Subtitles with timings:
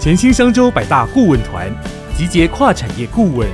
[0.00, 1.68] 全新商周百大顾问团，
[2.16, 3.48] 集结跨产业顾问，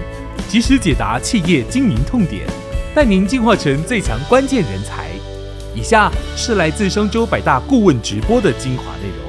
[0.47, 2.47] 及时解答企业经营痛点，
[2.95, 5.09] 带您进化成最强关键人才。
[5.75, 9.25] 以下是来自商周百大顾问直播的精华内容。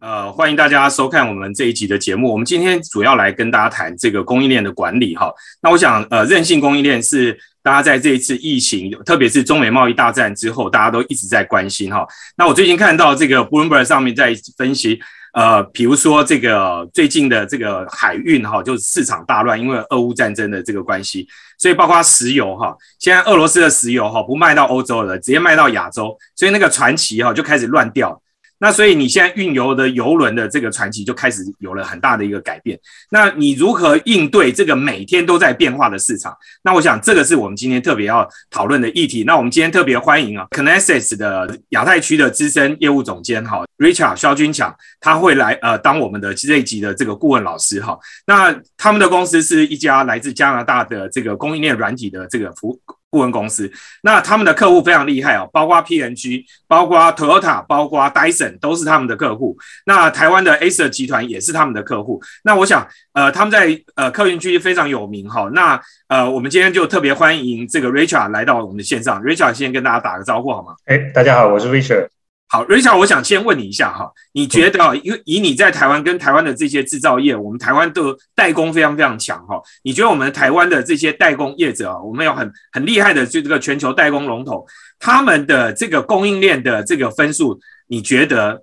[0.00, 2.30] 呃，欢迎大家收看我们这一集的节目。
[2.30, 5.34] 我们今天主要来跟大家谈这个供应链的管理哈。
[5.60, 7.36] 那我想，呃，韧性供应链是
[7.66, 12.06] 大家在这一次疫情，特别是中美贸易大战之后，大家都一直在关心哈。
[12.36, 15.00] 那我最近看到这个 Bloomberg 上面在分析，
[15.32, 21.26] 呃，比如说这个最近的这个海运哈，就是市场大乱，因为俄乌战争的这个关系，
[21.58, 28.22] 所以包括石油哈，现在俄罗斯的石油哈不卖到欧洲了，直接卖到亚洲，所以那个传奇哈就开始乱掉。
[28.58, 32.78] 那所以你现在运油的油轮的这个传奇就开始有了很大的一个改变。
[33.10, 36.36] 那你如何应对这个每天都在变化的市场？
[36.62, 39.24] 那我想这个是我们今天特别要讨论的议题。
[39.24, 47.98] 那我们今天特别欢迎啊 c o n n e s s 的亚太区的资深业务总监哈，Richard 肖军强，他会来呃当我们的这一集的这个顾问老师哈。
[48.26, 52.80] 那他们的公司是一家来自加拿大的这个供应链软体的这个服。
[53.16, 53.72] 顾问公司，
[54.02, 59.56] 那他们的客户非常厉害哦，包括 P N G，包括 Toyota，包括 Dyson，都是他们的客户。
[59.86, 62.20] 那台湾的 Acer 集团也是他们的客户。
[62.44, 65.48] 那我想，呃，他们在呃客运区非常有名哈。
[65.54, 69.22] 那呃，我们今天就特别欢迎这个 Richard 来到我们的线上。
[69.22, 70.74] Richard 先跟大家打个招呼好吗？
[70.84, 72.08] 哎，大家好，我是 Richard。
[72.48, 78.00] 好，Richard，我想先问你一下哈，你觉得，因为以你在台湾跟台湾的这些制造业，我们台湾的
[78.36, 84.64] 代工非常非常强哈，你觉得我们台湾的这些代工业者啊，我们有很很厉害的就这个全球代工龙头，
[85.00, 87.58] 他们的这个供应链的这个分数，
[87.88, 88.62] 你觉得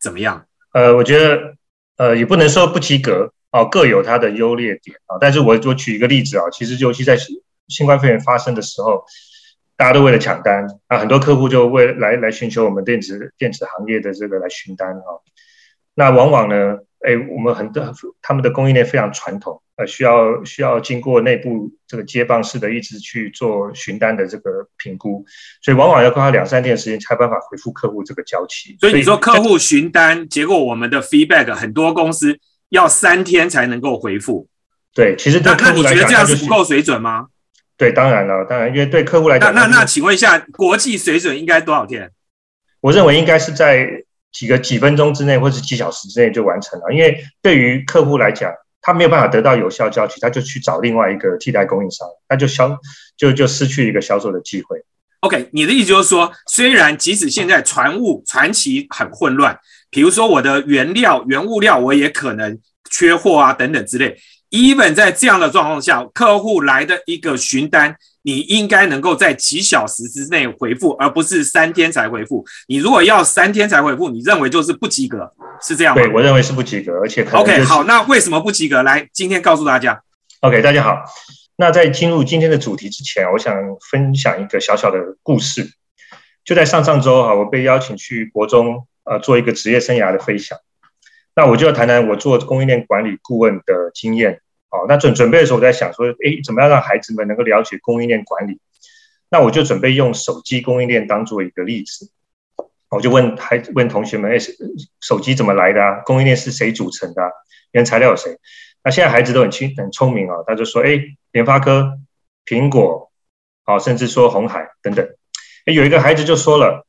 [0.00, 0.46] 怎么样？
[0.72, 1.56] 呃，我觉得
[1.96, 5.18] 呃也不能说不及格哦，各有它的优劣点啊。
[5.20, 7.18] 但是我我举一个例子啊，其实尤其在
[7.66, 9.04] 新冠肺炎发生的时候。
[9.76, 15.20] 大家都为了抢单啊，很多客户就为来来寻求我们电子电子行业的这个来询单哈。
[15.96, 25.24] 那往往呢，哎，我们很多他们的供应链非常传统，呃，需要需要经过内部这个接棒式的一直去做询单的这个评估，
[25.62, 28.76] 所以往往要花两三天的时间才办法回复客户这个交期。
[28.80, 32.38] 所以你说客户询单，结果我们的 feedback 很多公司
[32.70, 34.48] 要三天才能够回复。
[34.94, 37.26] 对，其实对客户来讲，这样是不够水准吗？
[37.76, 42.10] 对，当然了，当然，因为对客户来讲，那那那，请问一下，国际水准应该多少天？
[42.80, 43.88] 我认为应该是在
[44.32, 46.92] 几个几分钟之内，或者几小时之内就完成了。
[46.92, 52.78] 因为对于客户来讲，他没有办法得到有效交期，他就去找另外一个替代供应商，那就销
[53.16, 54.78] 就就失去一个销售的机会。
[55.20, 59.58] OK，你的意思就是说，虽然即使现在船务传奇很混乱，
[59.90, 62.58] 比如说我的原料原物料我也可能
[62.90, 64.16] 缺货啊，等等之类。
[64.54, 72.44] Even 在这样的状况下，客户来的一个询单，你应该能够在几小时之内回复，而不是三天才回复。
[72.68, 75.28] 你如果要三天才回复，你认为就是不及格，
[75.60, 76.00] 是这样吗？
[76.00, 78.84] 对，我认为是不及格，而且 OK 好，那为什么不及格？
[78.84, 80.00] 来，今天告诉大家。
[80.38, 81.02] OK，大家好。
[81.56, 83.52] 那在进入今天的主题之前，我想
[83.90, 85.68] 分享一个小小的故事。
[86.44, 90.56] 就在上上周哈，我被邀请去国中呃做一个职业生涯的分享。
[91.34, 94.42] 那我就要谈谈我做供应链管理顾问的经验。
[94.74, 98.58] 哦，那准准备的时候，我在想说，哎，怎么样让孩子们能够了解供应链管理？
[99.30, 102.10] 那我就准备用手机供应链当做一个例子。
[102.88, 104.38] 我就问孩问同学们，哎，
[105.00, 106.02] 手机怎么来的啊？
[106.04, 107.22] 供应链是谁组成的？
[107.70, 108.36] 原材料有谁？
[108.82, 110.98] 那现在孩子都很清很聪明啊，他就说，哎，
[111.30, 111.92] 联发科、
[112.44, 113.12] 苹果，
[113.66, 115.06] 哦，甚至说红海等等。
[115.66, 116.84] 哎，有一个孩子就说了，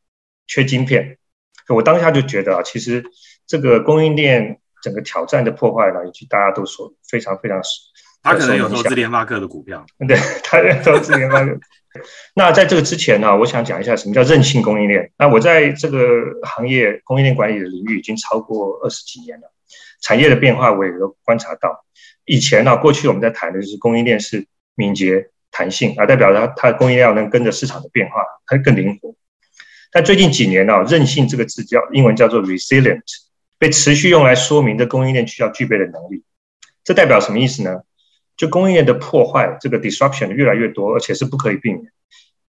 [0.48, 1.20] 缺晶片。
[1.70, 3.06] 我当下就觉得啊，其实
[3.46, 4.60] 这个供应链。
[4.86, 7.60] 整个挑战的破坏呢，以及大家都说非常非常
[8.22, 11.58] 他可能有投资联发科的股票， 对，他在投资联发科。
[12.36, 15.12] 那在这个之前呢，我想讲一下什么叫韧性供应链。
[15.18, 15.98] 那我在这个
[16.44, 19.52] 行业供应链管理的领域已经超过二十几年了，
[20.02, 21.84] 产业的变化我也都观察到。
[22.26, 29.16] 以前呢，过去我们在谈的就是供应链是敏捷、弹性，啊，代表它它的供应链能跟着市场的变化，它更灵活。
[29.92, 33.02] 但最近几年呢，韧性这个字叫英文叫做 resilient。
[33.66, 36.24] 被持续用来说明的供应链需要具备的能力，
[36.84, 37.82] 这代表什么意思呢？
[38.38, 41.92] 就供应链的破坏，这个 disruption 越来越多，而且是不可以避免。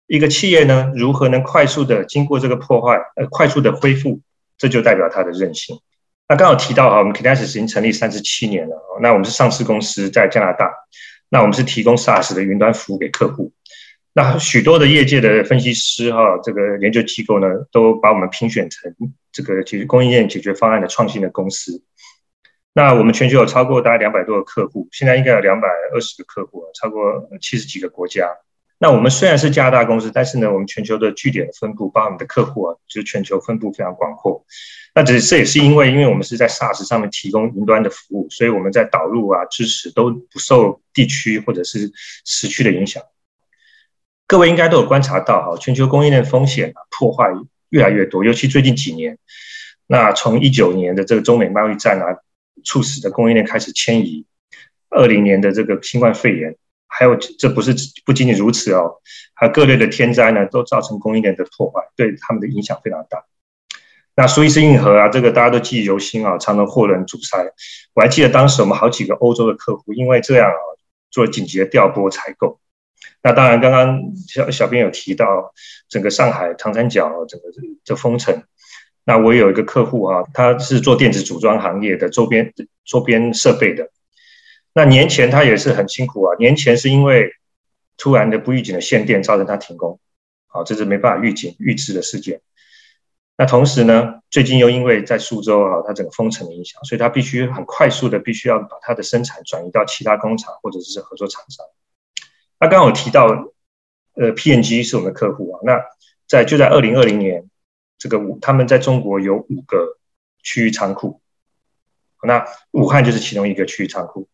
[0.07, 4.19] 一个企业呢，如何能快速的经过这个破坏，呃，快速的恢复，
[4.57, 5.79] 这就代表它的韧性。
[6.27, 10.69] 那刚好提到哈，我们 Kinesis 已经成立三十七年了，那我们是上市公司，在加拿大，
[11.29, 13.53] 那我们是提供 SaaS 的云端服务给客户。
[14.11, 18.93] 那许多的业界的分析师哈，这个研究机构呢，都把我们评选成
[19.35, 21.83] 这个解决供应链解决方案的创新的公司。
[22.73, 28.29] 那我们全球有超过大概两百多个客户，现在应该有两百二十个客户，超过七十几个国家。
[28.77, 34.45] 那我们虽然是加拿大公司，但是呢，我们全球的据点的分布，包括我们的客户啊，就是全球分布非常广阔。
[34.93, 41.91] 那这这也是因为，因为我们是在 SaaS 上面提供云端的服务，所以我们在导入啊、支持都不受地区或者是
[42.25, 43.01] 时区的影响。
[44.27, 47.31] 各位应该都有观察到哈，全球供应链风险啊破坏
[47.75, 49.17] 越来越多，尤其最近几年，
[49.85, 52.05] 那从一九年的这个中美贸易战啊，
[52.63, 54.25] 促使的供应链开始迁移，
[54.89, 56.55] 二零年的这个新冠肺炎。
[56.87, 57.75] 还有，这不是
[58.05, 59.01] 不仅仅如此哦，
[59.33, 63.25] 还有各类的天灾呢，都造成供应链的破坏，对他们的影响非常大。
[64.15, 67.43] 那苏伊士运河啊，这个大家都记忆犹新啊，常常货轮阻塞。
[67.93, 70.61] 我还记得当时我们好几个欧洲的客户，因为这样啊，
[71.11, 72.61] 做紧急的调拨采购。
[73.25, 75.51] 那当然，刚刚小小编有提到
[75.89, 77.47] 整个上海长三角整个
[77.83, 78.43] 这封城。
[79.03, 82.53] 那我有一个客户啊，他是做电子组装行业的周边
[82.85, 83.89] 周边设备的。
[84.75, 87.31] 那年前他也是很辛苦啊，年前是因为
[87.97, 89.99] 突然的不预警的限电造成他停工，
[90.45, 92.41] 好，这是没办法预警预知的事件。
[93.39, 101.65] 那同时呢，最近又因为在苏州啊，它整个封城的影响，所以他必须很快速的必须要把它的生产转移到其他工厂或者是合作厂商。
[102.59, 103.25] 那刚刚我提到，
[104.15, 105.81] 呃，PNG 是我们的客户啊，那
[106.27, 107.49] 在就在二零二零年，
[107.97, 109.97] 这个五他们在中国有五个
[110.41, 111.21] 区域仓库，
[112.23, 114.27] 那武汉就是其中一个区域仓库。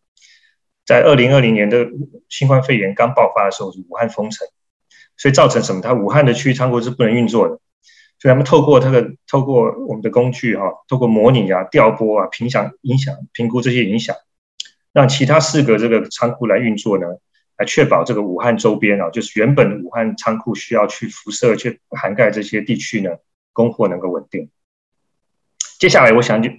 [0.85, 1.87] 在二零二零年的
[2.27, 4.47] 新冠肺炎刚爆发的时候，是武汉封城，
[5.15, 5.81] 所以造成什么？
[5.81, 7.59] 它武汉的区域仓库是不能运作的，
[8.19, 14.15] 所以他们透过这个，透过我们的工具哈，透过模拟啊、调拨啊、评响、影响、评估这些影响，
[14.91, 17.07] 让其他四个这个仓库来运作呢，
[17.61, 23.11] 来确保这个武汉周边啊，就是原本武汉仓库需要去辐射、去涵盖这些地区呢，
[23.53, 24.49] 供货能够稳定。
[25.79, 26.49] 接下来，我想就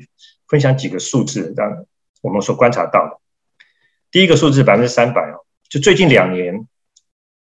[0.46, 1.84] 分享几个数字，让
[2.20, 3.18] 我们所观察到的。
[4.12, 6.68] 第一个数字百分之三百哦，就最近两年，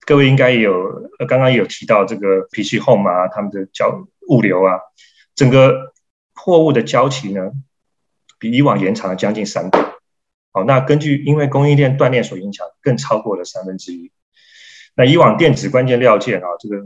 [0.06, 4.80] 各位应该有刚刚有提到这个 PC Home 啊，他们的交物流啊，
[5.36, 5.92] 整个
[6.34, 7.52] 货物的交期呢，
[8.40, 9.80] 比以往延长了将近三倍。
[10.52, 14.12] 好，那根据因为供应链断裂所影响，更超过了三分之一。
[14.96, 16.84] 那以往电子关键料件啊，这个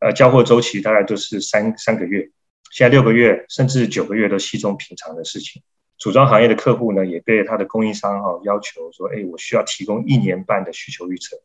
[0.00, 2.30] 呃交货周期大概都是三三个月，
[2.72, 5.62] 现在六个月甚至九个月都稀松平常的事情。
[5.98, 11.36] 组装行业的客户呢，也被他的供应商哈要求说：“哎，我需要提供一年半的需求预测。”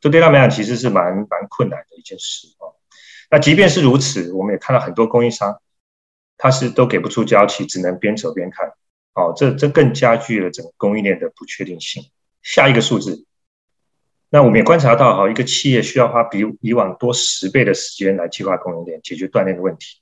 [0.00, 2.68] 这对他们讲其实是蛮蛮困难的一件事啊。
[3.30, 5.62] 那即便是如此，我们也看到很多供应商，
[6.36, 8.72] 他是都给不出交期，只能边走边看。
[9.16, 12.04] 哦，这这更加剧了整个供应链的不确定性。
[12.42, 13.24] 下一个数字，
[14.30, 20.00] 那我们也观察到哈，一个企业需要花比以往多十倍的时间来计划供应链，解决断裂的问题。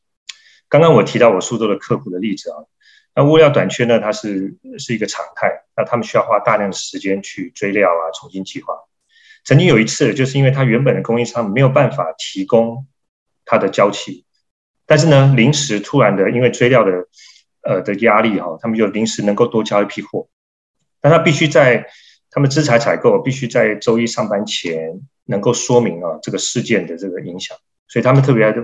[0.69, 2.57] 刚刚我提到我苏州的客户的例子啊。
[3.17, 4.01] 那物料短缺呢？
[4.01, 5.63] 它是是一个常态。
[5.77, 8.75] 那他们需要花大量的时间去追料啊，重新计划。
[9.45, 12.89] 曾经有一次，就是因为他原本的供应商没有办法提供
[13.45, 14.25] 他的交期，
[14.85, 17.07] 但是呢，临时突然的因为追料的
[17.65, 20.29] 呃的压力哈，他们就临时能够多交一批货。
[21.01, 21.87] 但他必须在
[22.31, 27.57] 他们资材采购必须在周一上班前能够说明啊这个事件的这个影响，
[27.89, 28.55] 所以他们特别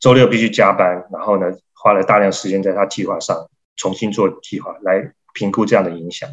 [0.00, 3.48] 周六必须加班，然后呢花了大量时间在他计划上。
[3.80, 6.28] 重新做计划来评估这样的影响。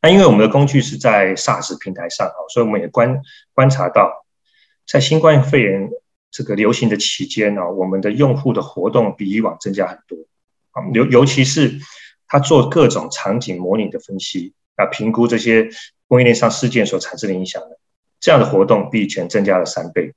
[0.00, 3.20] 那因为我们的工具是在 SaaS 平台上啊，所以我们也观
[3.52, 4.24] 观察到，
[4.86, 5.90] 在新冠肺炎
[6.30, 10.16] 这个流行的期间呢，我们的用户的活动比以往增加很多。
[10.92, 11.78] 尤尤其是
[12.26, 15.68] 他做各种场景模拟的分析啊，评估这些
[16.08, 17.78] 供应链上事件所产生的影响的，
[18.20, 20.14] 这样的活动比以前增加了三倍。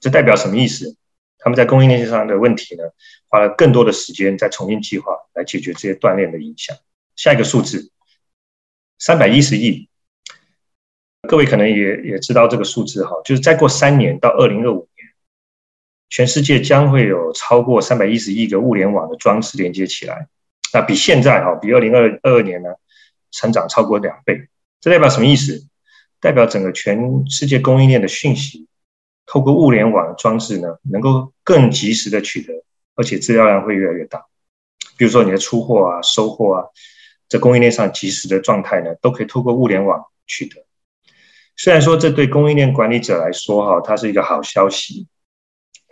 [0.00, 0.96] 这代表什么意思？
[1.38, 2.84] 他们在供应链上的问题呢，
[3.28, 6.74] 花了更多的时间在重新计划来解决这些断链的影响。
[7.16, 7.90] 下一个数字，
[8.98, 9.88] 三百一十亿，
[11.28, 14.88] 各位可能也也知道这个数字哈，就是再过三年到二零二五，
[16.14, 20.28] 全世界将会有超过三百一十亿个物联网的装置连接起来，
[20.72, 22.68] 那比现在哈，比二零二二年呢，
[23.32, 24.46] 成长超过两倍。
[24.80, 25.66] 这代表什么意思？
[26.20, 28.68] 代表整个全世界供应链的讯息。
[29.26, 32.62] 透过物联网的装置呢，能够更及时的取得，
[32.94, 34.24] 而且资料量会越来越大。
[34.96, 36.64] 比如说你的出货啊、收货啊，
[37.28, 40.64] 在供应链上及时的状态呢，都可以透过物联网取得。
[41.56, 45.08] 虽然说这对供应链管理者来说哈，它是一个好消息，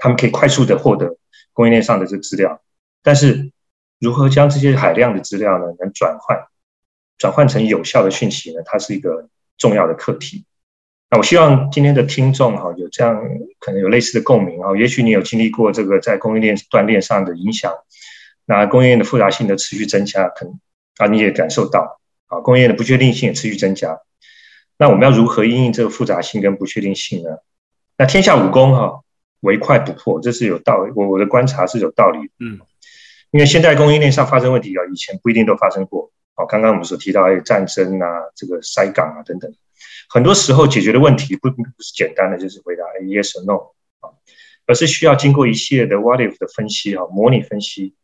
[0.03, 1.17] 他们可以快速的获得
[1.53, 2.61] 供应链上的这资料，
[3.05, 3.53] 但是
[4.01, 6.37] 如何将这些海量的资料呢，能转换
[7.19, 8.63] 转换成有效的讯息呢？
[8.65, 10.45] 它是一个重要的课题。
[11.09, 13.23] 那我希望今天的听众哈有这样
[13.61, 17.73] 可能有类似的共鸣啊，也许你有经历过这个在供应链断裂上的影响，
[18.45, 20.59] 那供应链的复杂性的持续增加，可能
[20.97, 24.01] 啊你也感受到啊供应链的不确定性也持续增加。
[24.79, 27.31] 那我们要如何应应这个复杂性跟不确定性呢？
[27.97, 29.02] 那天下武功哈，
[29.43, 30.93] 唯快不破，这是有道理。
[30.97, 32.19] 我我的观察是有道理。
[32.41, 32.59] 嗯，
[33.31, 36.11] 因为现在供应链上发生问题啊，以前不一定都发生过。
[36.35, 39.53] 哦，刚刚我们所提到还有战争啊，这个塞港啊等等，
[40.09, 44.17] 很多时候解决的问题不不是简单的，就是回答 yes or no 啊，
[44.67, 47.95] 而是需要经过一系列的 what if 的分析啊，模拟分析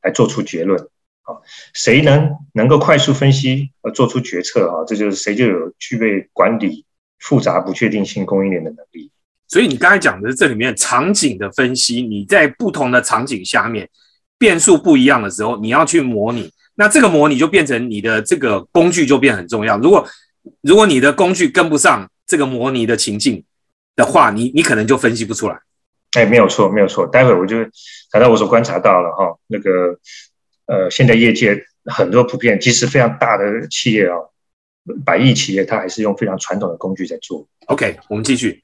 [0.00, 0.80] 来做出结论
[1.22, 1.36] 啊。
[1.74, 4.84] 谁能能够快速分析而做出决策啊？
[4.86, 6.86] 这就是谁就有具备管理
[7.18, 9.10] 复杂不确定性供应链的能力。
[9.48, 13.88] 所以你刚才讲的这里面场景的分析，你在不同的场景下面
[14.38, 16.50] 变数不一样的时候，你要去模拟。
[16.74, 19.78] 那这个模拟就变成你的这个工具就变很重要。
[19.78, 20.06] 如果
[20.60, 23.42] 如果你的工具跟不上这个模拟的情境
[23.94, 25.58] 的话，你你可能就分析不出来。
[26.12, 27.06] 哎，没有错，没有错。
[27.06, 27.64] 待会我就
[28.10, 29.98] 谈到我所观察到了哈，那个
[30.66, 34.16] 呃，现在业界很多普遍，即使非常大的企业啊，
[35.04, 37.46] 百亿企业，它还是用非常传统的工具在做。
[37.66, 38.62] OK，我们继续。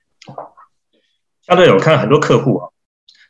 [1.46, 2.68] 相对我看到很多客户啊，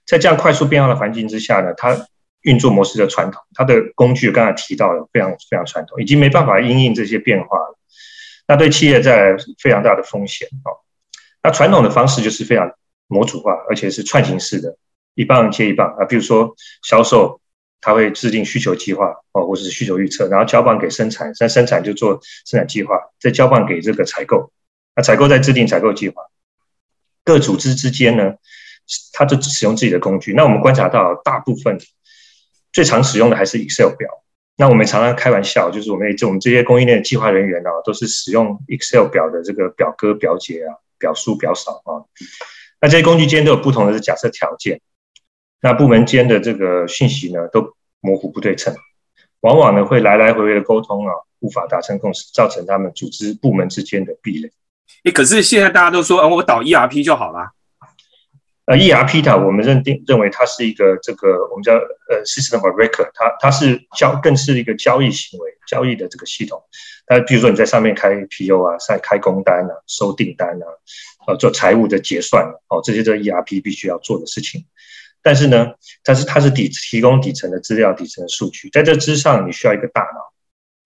[0.07, 2.07] 在这样快速变化的环境之下呢，他。
[2.43, 7.79] 运作模式的传统，它的工具刚才提到了非常非常传统，已经没办法应应这些变化了。
[8.49, 10.83] 那对企业带来非常大的风险哦。
[11.41, 12.73] 那传统的方式就是非常
[13.07, 14.77] 模组化，而且是串行式的，
[15.15, 16.05] 一棒接一棒啊。
[16.05, 17.41] 比如说销售，
[17.81, 24.51] 他会制定需求计划哦，或者是需求预测，然后交棒给生产，在生产就做生产计划，再交棒给这个采购，
[24.97, 26.23] 那采购再制定采购计划。
[27.25, 28.35] 各组织之间呢，
[29.13, 30.33] 他就使用自己的工具。
[30.35, 31.79] 那我们观察到大部分。
[32.75, 34.09] 最常使用的还是 Excel 表。
[34.57, 42.09] 那我们常常开玩笑，就是我们这我们这些供应链的计划人员呢，都是使用 Excel 表的这个表哥表姐啊，表数表少啊。
[42.81, 44.81] 那这些工具间都有不同的假设条件，
[45.61, 48.75] 那部门间的这个讯息呢，都模糊不对称，
[49.41, 54.51] 往往呢会来来回回的沟通啊，无法达成共识，造成他们组织部门之间的壁垒。
[55.05, 57.51] 诶，可是现在大家都说，啊，我导 ERP 就好了。
[58.67, 66.63] 呃，ERP 它我们认定认为它是一个这个我们叫呃 system of record，它它是交更是一个交易行为交易的这个系统。
[67.09, 70.67] 那比如说你在上面开 PO 啊，在开工单啊，收订单啊，
[71.27, 74.65] 呃做财务的结算哦，这些都 ERP 必须要做的事情。
[75.25, 75.73] 但是呢，
[76.05, 80.32] 但是它是底提供底层的资料、底层的数据，在这之上你需要一个大脑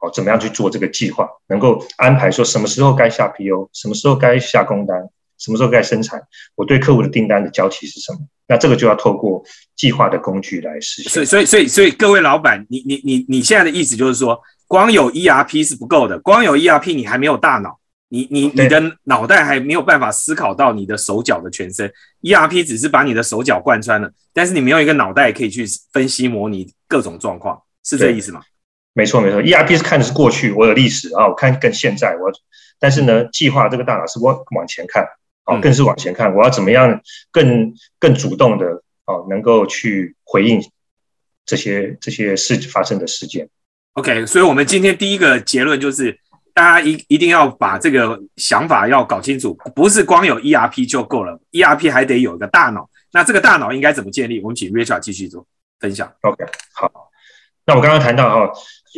[0.06, 5.08] 哦，怎么样去做这个计划，能够安排说什么时候该下 PO，什么时候该下工单。
[5.38, 6.18] 什么时候该生产？
[6.54, 8.20] 我对客户的订单的交期是什么？
[8.48, 9.44] 那这个就要透过
[9.76, 11.12] 计划的工具来实现。
[11.12, 21.92] 所以，所以，所以，所以，各位老板，你、你、你、你现在的意思就是说，光有 ERP 是不够的，光有 ERP 你还没有大脑，你、你、你的脑袋还没有办法思考到你的手脚的全身。
[22.22, 28.40] ERP 只是把你的手脚贯穿了，但是你没有一个脑袋可以去分析模拟各种状况，是这意思吗？
[28.96, 29.42] 没错，没错。
[29.42, 32.32] ERP 是看的是过去，我有历史啊，我看跟现在我，
[32.80, 35.06] 但是呢，计划这个大脑是往往前看。
[35.44, 37.00] 啊，更是往前看，我要怎么样
[37.30, 40.60] 更更主动的啊，能够去回应
[41.44, 43.48] 这些这些事发生的事件。
[43.92, 46.18] OK，所以我们今天第一个结论就是，
[46.52, 52.90] 大家一一定要把这个想法要搞清楚，不是光有 ERP 就够了，ERP 还得有一个大脑。
[53.12, 54.40] 那这个大脑应该怎么建立？
[54.40, 55.46] 我们请 Richard 继续做
[55.78, 56.12] 分享。
[56.22, 56.90] OK，好。
[57.64, 58.52] 那我刚刚谈到哈，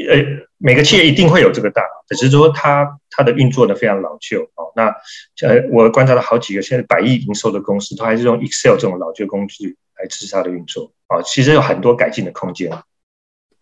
[0.06, 4.72] 呃，每个企业一定会有这个大脑，只是说它它的运作呢非常老旧哦。
[4.76, 4.86] 那
[5.46, 11.22] 呃，我观察了好几个现在百亿营收的公司，它还是用 Excel 这种老旧工具来支持它的运作啊。
[11.22, 12.70] 其实有很多改进的空间。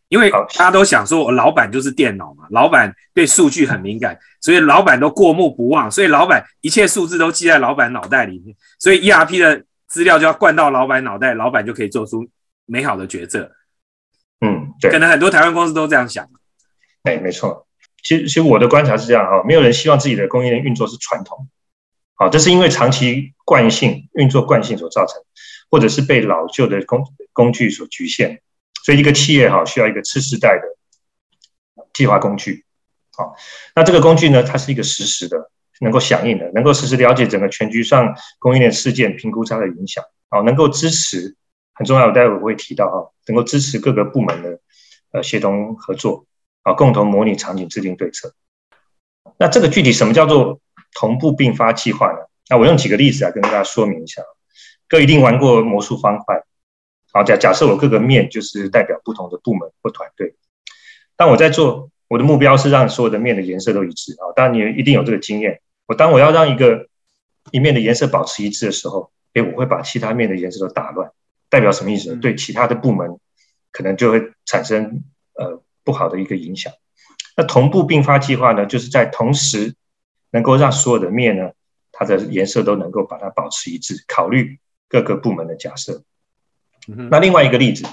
[0.08, 12.24] 因为大家都想说，我老板就是电脑嘛，老板对数据很敏感，所以老板都过目不忘，所以老板一切数字都记在老板脑袋里面，所以 ERP 的资料就要灌到老板脑袋，老板就可以做出
[12.66, 13.50] 美好的决策。
[14.40, 16.28] 嗯，对，可能很多台湾公司都这样想。
[17.04, 17.66] 哎，没错。
[18.02, 21.48] 其实，其实我的观察是这样哈，没有人希望自己的供应链运作是传统。
[22.14, 25.20] 好，这是因为长期惯性运作惯性所造成，
[25.70, 28.42] 或者是被老旧的工工具所局限。
[28.84, 30.62] 所以，一个企业哈需要一个次世代的
[31.94, 32.64] 计划工具。
[33.12, 33.34] 好，
[33.74, 35.50] 那这个工具呢，它是一个实时的，
[35.80, 40.04] 能够响应的，能够实时了解整个全局上供应链事件，评估它的影响。
[40.28, 41.34] 好，能够支持。
[41.76, 44.60] 很重要，待会我会提到哈，能够支持各个部门的
[45.12, 46.26] 呃协同合作
[46.62, 48.34] 啊，共同模拟场景，制定对策。
[49.38, 50.60] 那这个具体什么叫做
[50.94, 52.18] 同步并发计划呢？
[52.48, 54.22] 那我用几个例子来跟大家说明一下。
[54.88, 56.42] 各位一定玩过魔术方块，
[57.12, 60.34] 好假假设我各个面就是代表不同的部门或团队。
[61.16, 65.60] 当我在做我的目标是让所有的面的颜色都一致啊，当然你一定有这个经验。
[65.86, 66.88] 我当我要让一个
[67.50, 71.10] 一面的颜色保持一致的时候，诶，我会把其他面的颜色都打乱。
[71.48, 72.16] 代表什么意思？
[72.16, 73.18] 对其他的部门
[73.70, 76.72] 可能就会产生呃不好的一个影响。
[77.36, 79.74] 那同步并发计划呢，就是在同时
[80.30, 81.50] 能够让所有的面呢，
[81.92, 86.02] 它的颜色都能够把它保持一致，考虑各个部门的假设。
[87.10, 87.84] 那另外一个例子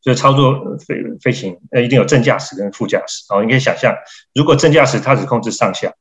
[0.00, 3.42] 就是操作飞飞行，呃，一定有正驾驶跟副驾驶哦。
[3.42, 3.94] 你可以想象，
[4.34, 5.92] 如果正驾驶它只控制上下，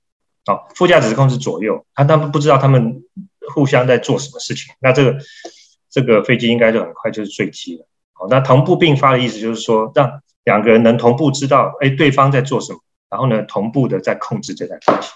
[0.45, 3.01] 哦，副驾驶控制左右，他他们不知道他们
[3.53, 5.17] 互相在做什么事情，那这个
[5.89, 7.87] 这个飞机应该就很快就是坠机了。
[8.13, 12.79] 好，那同步并发的意思就是说，让两个人能同步知道，哎，对方在做什么，
[13.09, 15.09] 然后呢，同步的在控制这台飞机。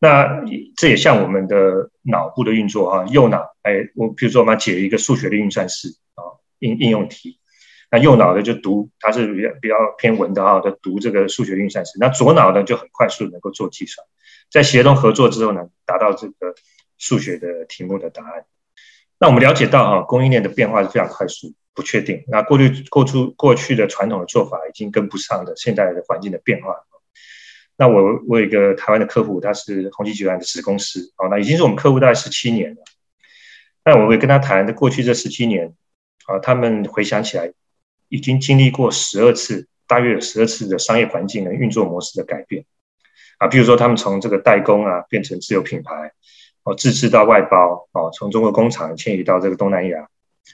[0.00, 0.44] 那
[0.76, 6.22] 这也像我们的脑部的运作啊，右脑，哎，我比如说我们要解一个数学的运算式啊，
[6.60, 7.38] 应应用题，
[7.90, 14.06] 那右脑的就读，它是比较比较偏文的哈，的读这个数学运算式，那左脑呢就很快速能够做计算，
[14.50, 16.54] 在协同合作之后呢，达到这个
[16.96, 18.44] 数学的题目的答案。
[19.18, 21.54] 那我们了解到哈，供应链的变化是非常快速。
[21.74, 22.24] 不确定。
[22.26, 26.74] 那过去过出过去的传统的做法已经跟不上的现在的环境的变化。
[27.76, 32.82] 那我我有一个台湾的客户，他是宏基集团的子公司，哦，那已经是我们客户大概十七年了。
[33.84, 35.72] 那我会跟他谈，的过去这十七年，
[36.26, 37.52] 啊，他们回想起来，
[38.08, 42.64] 已经经历过十二次，大约有十二次的商业环境的运作模式的改变。
[43.38, 46.10] 啊，比如说他们从这个代工啊变成自有品牌，
[46.68, 50.06] 哦，自制到外包，哦，从中国工厂迁移到这个东南亚。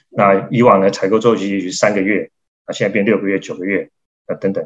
[0.09, 2.31] 那以往呢，采购周期也许三个月，
[2.63, 3.89] 啊现在变六个月、九个月，
[4.27, 4.65] 啊等等。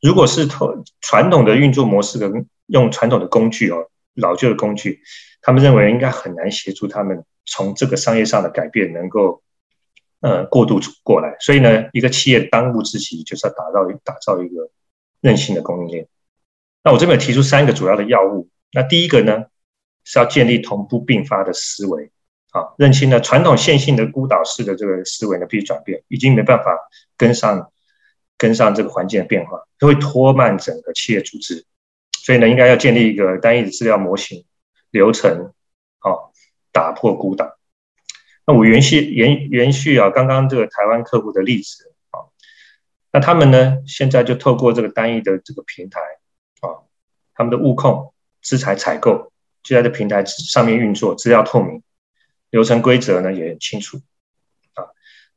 [0.00, 5.00] 如果是传传统的运作模式跟用传统的工具哦，老旧的工具，
[5.40, 9.42] 他们认为应该很难协助他们从这个商业上的改变能够
[10.20, 11.36] 呃过渡过来。
[11.40, 14.70] 所以呢，一个企业当务之急就是要打造打造一个
[15.20, 16.06] 韧性的供应链。
[16.84, 18.48] 那我这边提出三个主要的要务。
[18.72, 19.44] 那第一个呢，
[20.04, 22.10] 是要建立同步并发的思维。
[22.52, 26.78] 啊，认清呢传统线性的孤岛式的这个思维呢必须转变，已经没办法
[27.16, 27.72] 跟上
[28.36, 31.64] 跟上这个环境的变化，都会拖慢整个企业组织，
[32.12, 34.44] 所以呢应该要建立一个单一的资料模型
[34.90, 35.54] 流程，
[36.00, 36.28] 啊，
[36.72, 37.56] 打破孤岛。
[38.46, 42.28] 那我延续延延续啊刚刚这个台湾客户的例子啊，
[43.12, 46.00] 那他们呢现在就透过这个单一的这个平台
[46.60, 46.84] 啊，
[47.34, 48.12] 他们的物控
[48.42, 49.31] 资材采购
[49.62, 51.82] 就在这平台上面运作，资料透明。
[52.50, 53.96] 流程规则呢也很清楚，
[54.74, 54.84] 啊，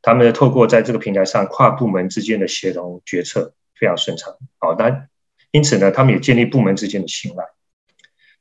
[0.02, 5.08] 他们透过在这个平台上跨部门之间的协同决策非常顺畅，好，那
[5.52, 7.46] 因此呢，他们也建立部门之间的信赖，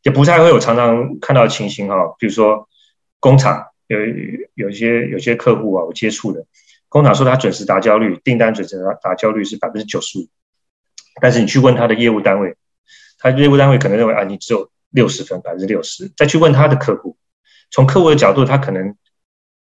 [0.03, 2.69] 也不太会有常常看到情形哈，比如说
[3.21, 3.97] 工厂有
[4.55, 6.45] 有一些有些客户啊，我接触的
[6.89, 10.27] 工厂说他准时达交率，订单准时达达交率是百分之九十五，
[11.21, 12.57] 但是你去问他的业务单位，
[13.19, 17.19] 他业务单位可能认为啊，你只有六十分，百分之六十，再去问他的客户。
[17.71, 18.97] 从客户的角度，他可能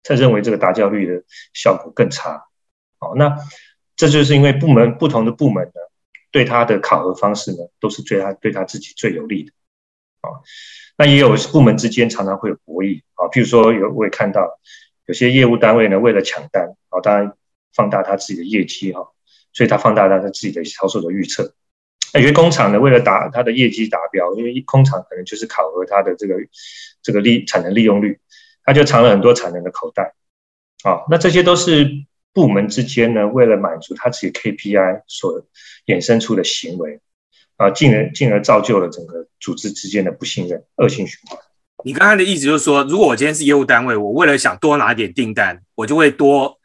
[0.04, 2.44] 他认为这个达交率的效果更差。
[3.00, 3.38] 好，那
[3.96, 5.82] 这就是因为部门不同的部门呢，
[6.32, 9.54] 对他的考核方式呢，都是对他对他自己最有利的。
[10.20, 10.44] 啊，
[10.98, 13.02] 那也有部门之间常常会有博弈。
[13.14, 14.60] 啊，譬如说有我也看到
[15.06, 17.34] 有些业务单位呢，为了抢单，啊，当然
[17.74, 19.08] 放大他自己的业绩哈，
[19.54, 21.56] 所以他放大他自己的销售的预测。
[22.14, 26.36] 有些工厂呢，为了达它的业绩达标，因为一工厂可能就是考核它的这个
[27.02, 28.20] 这个利产能利用率，
[28.64, 30.14] 它就藏了很多产能的口袋。
[30.84, 31.90] 啊，那这些都是
[32.34, 35.46] 部门之间呢，为了满足他自己 KPI 所
[35.86, 37.00] 衍生出的行为，
[37.58, 41.40] 啊，进而进而造就了整个组织之间的不信任，恶性循环。
[41.84, 46.60] 你刚才的意思就是说，如果我今天是业务单位，我为了想多拿点订单，我就会多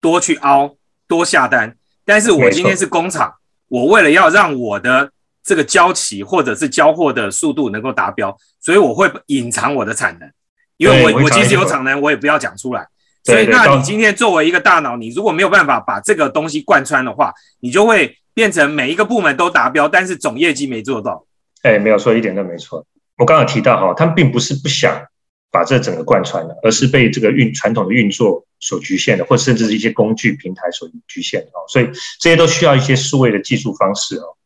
[0.00, 1.76] 多去凹，多下单。
[2.04, 3.37] 但是我今天是工厂。
[3.68, 5.10] 我为了要让我的
[5.44, 10.30] 这个交期或者是交货的速度能够达标，所以我会隐藏我的产能，
[10.76, 12.86] 因为我我即使有产能，我也不要讲出来。
[13.24, 21.26] 所以，那你今天作为一个大脑，你如果没有办法把这个东西贯穿的话，你就会变成每一个部门都达标，但是总业绩没做到。
[21.62, 22.86] 哎，没有错，一点都没错。
[23.18, 25.06] 我刚刚提到哈，他们并不是不想
[25.50, 28.46] 把这整个贯穿的，而是被这个运传统的运作。
[28.60, 31.86] 所局限的，或甚至是一些工具平台所局限的哦，所以
[32.18, 34.36] 这些都需要一些数位的技术方式哦，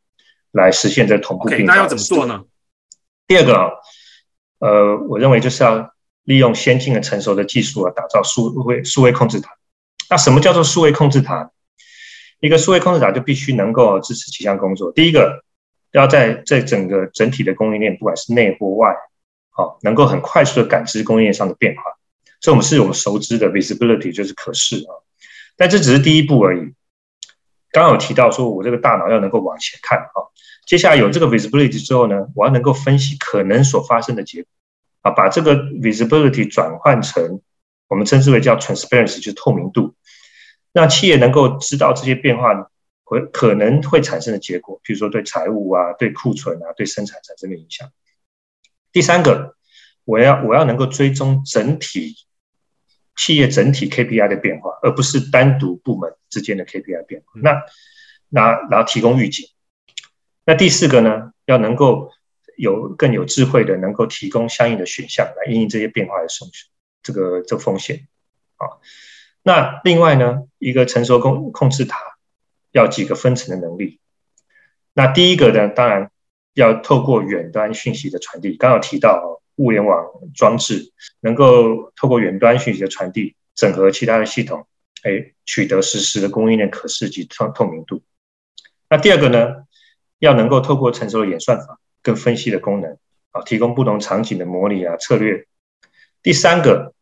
[0.51, 2.45] 来实现这同步并那要怎么做呢？
[3.27, 3.71] 第二个啊，
[4.59, 5.93] 呃，我认为就是要
[6.25, 9.57] 利用先进的成熟的技术啊，打造数位数位控制塔。
[10.11, 11.51] 那什么叫做数位控制塔？
[12.41, 14.93] 一个数位控制塔就必须能够支持几项工作。
[14.93, 15.43] 第一个，
[15.93, 18.95] 要在这整个整体的供应链，不管是内或外，
[19.51, 21.83] 好，能够很快速的感知供应链上的变化。
[22.43, 24.91] 这我们是我们熟知的 visibility，就是可视啊，
[25.57, 26.75] 但这只是第一步而已。
[27.71, 30.27] 刚刚有提到说，我这个大脑要能够往前看啊，
[30.67, 34.51] 接下来有这个 visibility 之后呢，我要能够分析可能所发生的结果
[35.03, 37.41] 啊，把这个 visibility 转换成
[37.87, 39.95] 我们称之为叫 transparency，就是透明度，
[40.73, 42.71] 让企业能够知道这些变化
[43.05, 47.89] 会可能会产生的结果，比如说对财务啊、对库存啊、对生产产生的影响。
[48.91, 49.55] 第三个。
[50.05, 52.17] 我要我要能够追踪整体
[53.17, 57.41] 企业整体 KPI 的变化，而不是单独部门之间的 KPI 变化。
[57.43, 57.63] 那
[58.29, 59.49] 那然后提供预警。
[60.45, 62.11] 那第四个呢，要能够
[62.57, 66.71] 有更有智慧的，能够提供相应的选项来应对这些变化的风险，
[67.03, 68.09] 这个这风险
[68.57, 68.67] 啊。
[69.43, 71.99] 那另外呢，一个成熟控控制塔
[72.71, 74.01] 要几个分层的能力。
[74.95, 76.11] 那第一个呢，当然
[76.55, 78.57] 要透过远端讯息的传递。
[78.57, 84.67] 刚刚提到物联网装置能够透过远端讯息的传递，整合其他的系统，
[85.03, 88.03] 哎，取得实时的供应链可视及透透明度。
[88.89, 89.65] 那第二个呢？
[90.19, 92.97] 要能够透过成熟的演算法跟分析的功能
[93.33, 95.49] 啊，提供不同场景的模拟啊策略。
[96.23, 96.95] 第三个，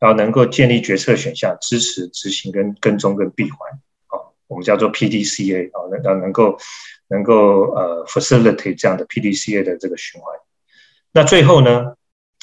[0.00, 3.70] 要能够建立决策选项，支持执行跟跟踪跟闭环
[4.06, 6.56] 啊，我们叫做 PDCA 啊，能要能够
[7.08, 10.34] 能够呃 facilitate 这样的 PDCA 的这个循环。
[11.12, 11.96] 那最后呢，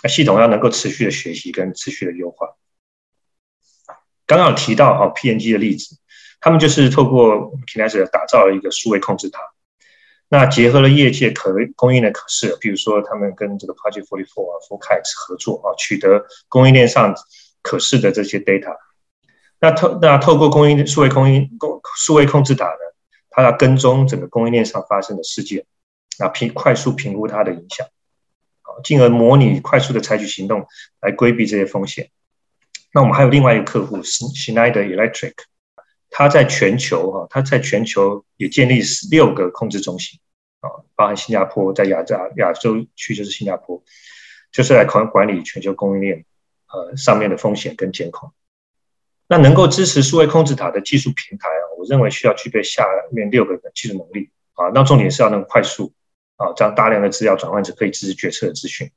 [0.07, 2.55] 系统要能够持续的学习跟持续的优化。
[4.25, 5.97] 刚刚有提到哈 PNG 的例子，
[6.39, 9.39] 他们就是透过 Kinesis 打造了一个数位控制塔。
[10.31, 17.15] 那结合了业界可供应的可视，比如说他们跟这个 Project Forty Four 啊、Forecast 合作啊，取得供应链上
[17.63, 18.75] 可视的这些 data。
[19.59, 22.77] 那透那透过供应数位供应供数位控制塔呢，
[23.31, 25.65] 它要跟踪整个供应链上发生的事件，
[26.19, 27.87] 那评快速评估它的影响，
[28.83, 30.67] 进而模拟快速的采取行动
[31.01, 32.09] 来规避这些风险。
[32.93, 35.33] 那我们还有另外一个客户，Schneider Electric。
[36.11, 40.19] 它在全球哈，它在全球也建立十六个控制中心
[40.59, 43.83] 啊，包含新加坡，在亚亚亚洲区就是新加坡，
[44.51, 46.25] 就是来管管理全球供应链
[46.73, 48.31] 呃上面的风险跟监控。
[49.27, 54.69] 那能够支持数位控制塔的技术平台啊，我认为需要具备下面六个技术能力啊。
[54.73, 55.93] 那重点是要能快速
[56.39, 58.89] 啊，将大量的资料转换成可以支持决策的资讯。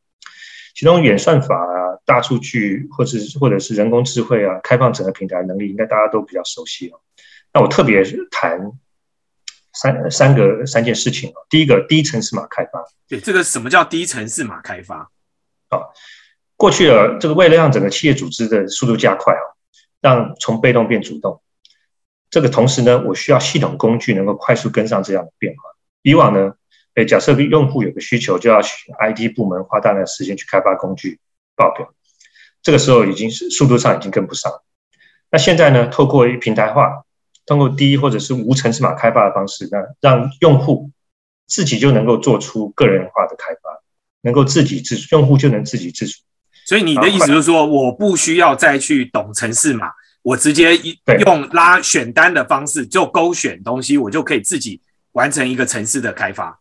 [0.74, 7.00] 其中演算法啊、大数据，或者是或者是人工智慧啊、开放整个平台能力，应该大家都比较熟悉哦。
[7.52, 8.72] 那我特别谈
[9.74, 11.34] 三三个三件事情哦。
[11.50, 12.82] 第一个，低层次码开发。
[13.06, 15.10] 对，这个什么叫低层次码开发？
[15.68, 15.80] 啊，
[16.56, 19.44] 过去的这个为了让整个企业组织的速度加快啊，
[20.00, 21.42] 让从被动变主动，
[22.30, 25.62] 这个同时呢，我需要系统工具能够快速跟上这样的变化。
[26.00, 26.54] 以往呢？
[26.94, 31.18] 哎，假设用户有个需求，就要去 IT 部门花大量的时间去开发工具
[31.56, 31.92] 报表，
[32.62, 34.52] 这个时候已经是速度上已经跟不上。
[35.30, 37.04] 那现在呢，透过平台化，
[37.46, 40.90] 通过低或者是无层次码开发的方式，那让用户
[41.46, 43.80] 自己就能够做出个人化的开发，
[44.20, 46.20] 能够自给自足，用户就能自给自足。
[46.66, 49.90] 所以你的意思就是说，我不需要再去懂程式码，
[50.22, 50.76] 我直接
[51.24, 54.80] 用拉选单的方式就勾选东西，我就可以自己
[55.12, 56.60] 完成一个城市的开发。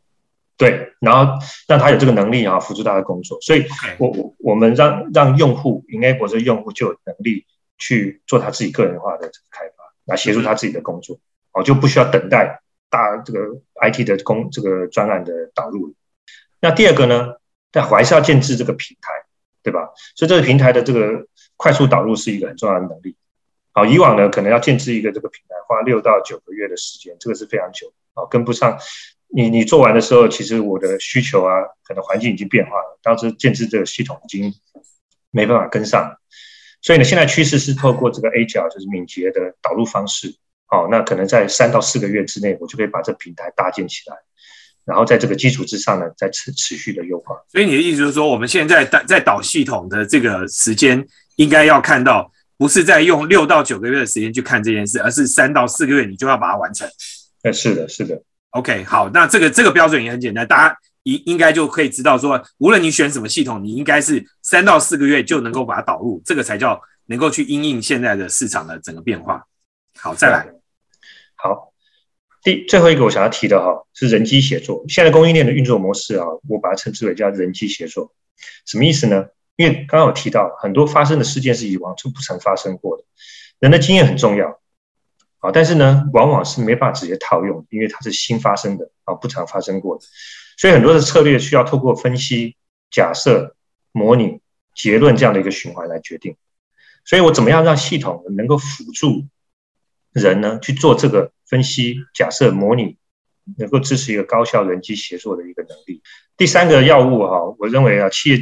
[0.62, 3.42] 对，然后让他有这个能力啊，辅助他的工作。
[3.42, 3.66] 所以，
[3.98, 7.48] 我我我们让让用户，enable 这用户就有能力
[7.80, 11.20] 去做他自己个人化的这个开发，来协助他自己的工作，
[11.54, 13.40] 哦，就不需要等待大这个
[13.82, 15.96] IT 的工这个专案的导入。
[16.60, 17.38] 那第二个呢，
[17.72, 19.14] 但还是要建制这个平台，
[19.64, 19.90] 对吧？
[20.16, 21.26] 所以这个平台的这个
[21.58, 23.16] 快速导入是一个很重要的能力。
[23.72, 28.78] 好，以往呢，可能要建制一个这个平台，花六到九个月的时间，这个是非常久，啊，跟不上。
[29.34, 34.54] 你你做完的时候，其实我的需求啊，可能环境已经变化了，当时建制这个系统已经
[35.32, 36.18] 没办法跟上，
[36.82, 40.36] 所以呢，现在趋势是透过这个 A 角，就是敏捷的导入方式，
[40.70, 44.18] 哦，那可能在三到四个月之内，我就可以把这平台搭建起来，
[44.84, 47.36] 然后在这个基础之上呢，再持持续的优化。
[47.50, 51.06] 所以你的意思就是说，我们现在在在导系统的这个时间，
[51.38, 56.86] 应该要看到，不是在用六到九个月的时间去看这件事，而是三到四个月你就要把它完成。
[57.44, 58.22] 哎，是的，是的。
[58.52, 69.46] OK，好，那这个这个标准也很简单，大家应应该就可以知道说，无论你选什么系统，你应该是三到四个月就能够把它导入，这个才叫能够去应应现在的市场的整个变化。
[69.98, 70.48] 好，再来，
[71.36, 71.74] 好，
[72.44, 74.84] 第最后一个我想要提的哈是人机协作。
[74.88, 78.14] 现在供应链的运作模式啊，我把它称之为叫人机协作，
[78.66, 79.26] 什么意思呢？
[79.58, 83.04] 因为刚刚有提到很多发生的事件是以往就不曾发生过的，
[83.60, 84.61] 人的经验很重要。
[85.42, 90.06] 啊，但是呢，往往是没办法直接套用，因为它是新发生的啊，不常发生过的，
[90.56, 92.56] 所以很多的策略需要透过分析、
[92.92, 93.56] 假设、
[93.92, 94.40] 模拟、
[94.76, 96.38] 结论这样的一个循环来决定。
[97.06, 99.26] 所以我怎么样让系统能够辅助
[100.14, 102.98] 人呢去做这个分析、假设、模拟，
[103.58, 106.04] 能够支持一个高效人机协作的一个能力？
[106.38, 108.40] 第三个要务哈，我认为啊，企业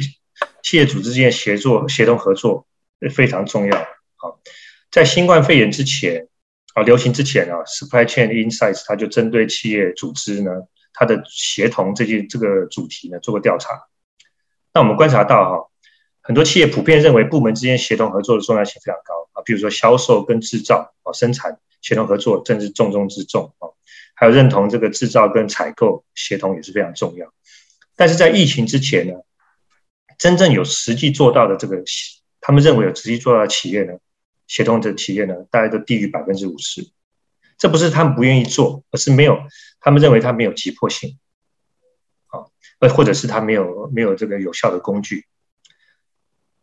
[0.62, 2.66] 企业组织之间协作、协同合作
[3.14, 3.78] 非常重要。
[4.16, 4.38] 好，
[4.92, 6.26] 在新冠肺炎之前。
[6.74, 10.50] 啊，流行之前啊，Supply Chain Insights 它就针对企业组织呢，
[10.92, 13.86] 它的协同这些这个主题呢做过调查。
[14.72, 15.70] 那我们观察到哈，
[16.20, 23.68] 很多企业普遍认为部门之间协同合作的重要性非常高啊，比如说销售跟制造啊，生产协同合作正是重中之重啊。
[24.14, 27.32] 还有认同这个制造跟采购协同也是非常重要。
[27.96, 29.14] 但是在疫情之前呢，
[30.18, 31.82] 真正有实际做到的这个，
[32.40, 33.94] 他们认为有实际做到的企业呢，
[34.50, 36.90] 协同的企业呢，大概都低于百分之五十。
[37.56, 39.38] 这不是他们不愿意做，而是没有，
[39.80, 41.18] 他们认为它没有急迫性，
[42.26, 45.26] 啊，呃，或者是他没有没有这个有效的工具。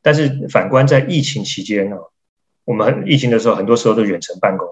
[0.02, 1.96] 但是反观在疫情期间呢，
[2.66, 4.68] 我们疫情的时候，很多时候都远程办公，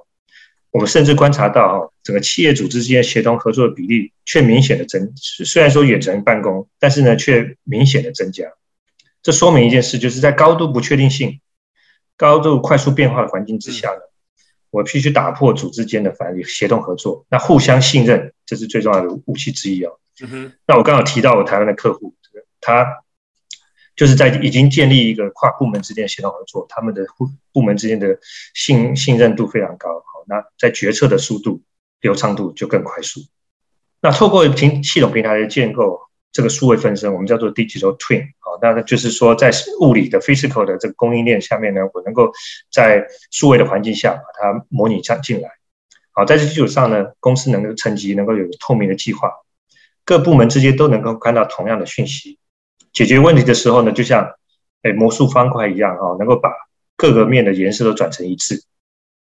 [0.72, 8.52] 我们甚至观察到哈，整个企业组织之间协同合作的比例却明显的增，虽然说远程办公，但是呢却明显的增加。
[9.24, 11.40] 这说明一件事，就是在高度不确定性、
[12.18, 14.00] 高度快速变化的环境之下呢。
[14.72, 19.98] 我必须打破组织间的反协同合作，那互相信任，这是最重要的武器之一哦。
[20.66, 22.14] 那我刚好提到我台湾的客户，
[22.60, 22.86] 他
[23.96, 28.20] 就是在已经建立一个跨部门之间的协同合作，他们的部部门之间的
[28.54, 29.90] 信信任度非常高。
[30.00, 31.62] 好，那在决策的速度、
[32.02, 33.22] 流畅度就更快速。
[34.02, 36.02] 那透过平系统平台的建构。
[36.36, 42.32] 这个数位分身，我们叫做 digital twin，好，那就是说，在物理的 physical 的这个供应链下面呢，我能够
[42.72, 45.50] 在数位的环境下把它模拟上进来，
[46.12, 49.32] 好，在这基础上呢，公司能够层级能够有透明的计划，
[50.06, 52.38] 各部门之间都能够看到同样的讯息，
[52.94, 54.36] 解决问题的时候呢，就像
[54.84, 56.50] 哎魔术方块一样哈，能够把
[56.96, 58.64] 各个面的颜色都转成一致，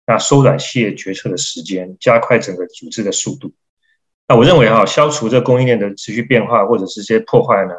[0.05, 3.51] 那缩短企业决策的时间，加快整个组织的速度。
[4.27, 7.73] 那我认为哈，消除这供应链的持续变化或者是些破坏呢，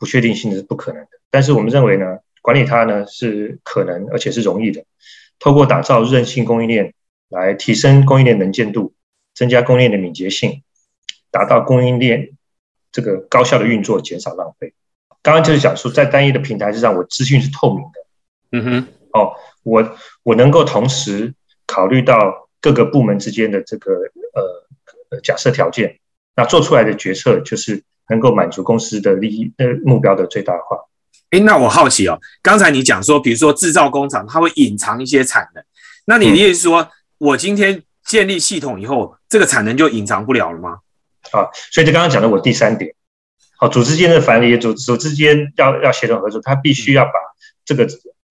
[0.00, 1.10] 不确定性是不可能的。
[1.30, 4.82] 但是我们认为呢，管理它呢是可能而且是容易的。
[5.38, 6.92] 透过打造韧性供应链，
[7.28, 8.94] 来提升供应链能见度，
[9.32, 10.64] 增加供应链的敏捷性，
[11.30, 12.30] 达到供应链
[12.90, 14.74] 这个高效的运作，减少浪费。
[15.22, 18.58] 刚刚就是讲说，在单一的平台之上，我资讯是透明的。
[18.58, 21.34] 嗯哼，哦，我我能够同时
[21.66, 24.66] 考虑到各个部门之间的这个呃。
[25.24, 25.98] 假设条件，
[26.36, 30.76] 那做出来的决策就是能够满足公司的利益呃目标的最大化。
[31.30, 35.64] 哎，那我好奇哦，刚才你讲说，比如说制造工厂，它会隐藏一些产能，
[36.04, 40.78] 那你的意思说，我今天建立系统以后，这个产能就隐藏不了了吗？
[41.30, 42.92] 啊，所以就刚刚讲的我第三点，
[43.56, 47.12] 好，组织间的反理，组组织间要要协同合作，它必须要把
[47.64, 47.86] 这个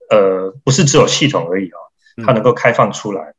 [0.10, 1.80] 呃，不是只有系统而已啊，
[2.26, 3.34] 它能够开放出来。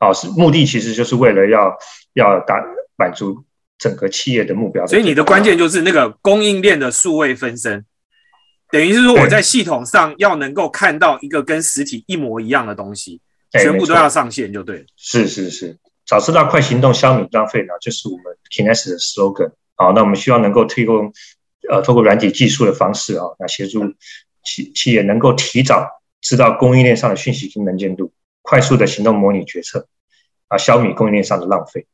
[0.00, 1.76] 哦，是目的其实就是为了要
[2.14, 2.64] 要达
[2.96, 3.44] 满足
[3.78, 4.86] 整个企业的目标。
[4.86, 7.84] 所以你的关键就是那个供应链的数位分身，
[8.70, 13.20] 等于是说我在系统上要能够看到一个跟实体一模一样的东西，
[13.52, 14.84] 全部都要上线就对。
[14.96, 19.52] 是是是，早知道快行动，消弭浪费呢，就是我们 Kines 的 slogan。
[19.76, 21.12] 好，那我们希望能够提供
[21.70, 23.94] 呃，透过软体技术的方式啊，那协助
[24.44, 25.88] 企企业能够提早
[26.20, 28.12] 知道供应链上的讯息跟能见度。
[28.42, 29.86] 快速的行动模拟决策
[30.48, 31.86] 啊，消弭供应链上的浪费。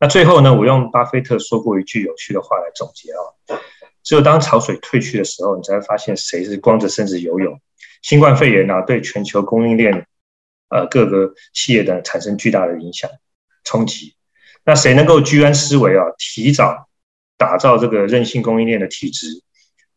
[0.00, 3.60] 那最后呢，我用巴菲特说过一句有趣的话来总结啊：
[4.02, 7.60] 只有当潮水退去的时候，你才会发现谁是光着身子游泳。
[8.02, 10.06] 新冠肺炎呢，对全球供应链
[10.68, 13.10] 呃各个企业的产生巨大的影响
[13.62, 14.14] 冲击。
[14.64, 16.88] 那谁能够居安思危啊，提早
[17.38, 19.42] 打造这个韧性供应链的体制，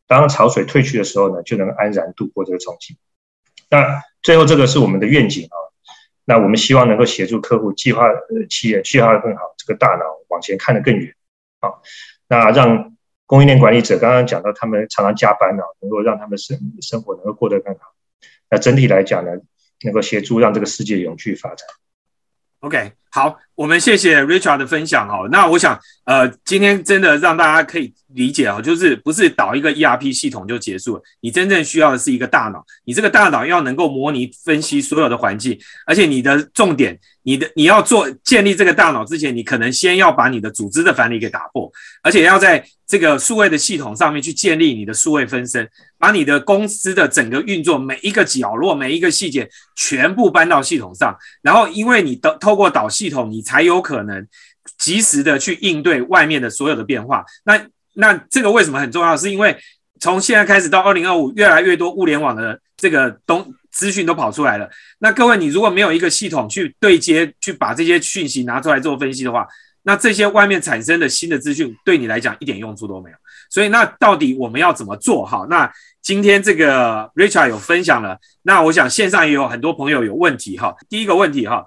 [0.08, 2.98] 当潮水退去的时候呢，就能安然度过这个冲击。
[3.70, 5.58] 那最后这个是我们的愿景啊。
[6.30, 8.04] 那我们希望能够协助客户计划
[8.50, 11.16] 企业计划的更好，这个大脑往前看得更远，
[11.62, 11.82] 好，
[12.28, 17.80] 那让供应链管理者刚刚讲到，他们常常加班啊，能够让他们生生活能够过得更好。
[18.50, 19.32] 那整体来讲呢，
[19.86, 21.66] 能够协助让这个世界永续发展。
[22.62, 25.30] OK，好，我们谢谢 Richard 的分享哦。
[25.32, 37.00] 那我想，呃，今天真的让大家可以理解哦，就是不是导一个 ERP 系统就结束了，你真正需要的是一个大脑，你这个大脑要能够模拟分析所有的环境，而且你的重点。
[37.24, 41.70] 你的你要做建立这个大脑之前，你可能先要把你的组织的藩篱给打破，
[42.02, 51.18] 而且要在这个数位的系统上面去建立你的数位分身，把你的公司的整个运作每一个角落、每一个细节全部搬到系统上。
[51.42, 54.26] 然后，因为你的透过导系统，你才有可能
[54.78, 57.26] 及时的去应对外面的所有的变化。
[57.46, 57.62] 那
[57.94, 59.16] 那这个为什么很重要？
[59.18, 59.58] 是因为
[60.00, 63.54] 从现在开始到二零二五，越来越多物联网的这个东。
[63.70, 69.46] 资讯都跑出来了，那各位，你如果没有一个系统去对接，去把这些讯息拿出来做分析的话，
[69.84, 73.18] 那这些外面产生的新的资讯对你来讲一点用处都没有。
[73.58, 75.26] 所以，那到底我们要怎么做？
[75.26, 75.68] 哈，那
[76.04, 80.76] 今天这个 Richard 有分享了，那我想线上也有很多朋友有问题哈。
[80.88, 81.66] 第一个问题哈，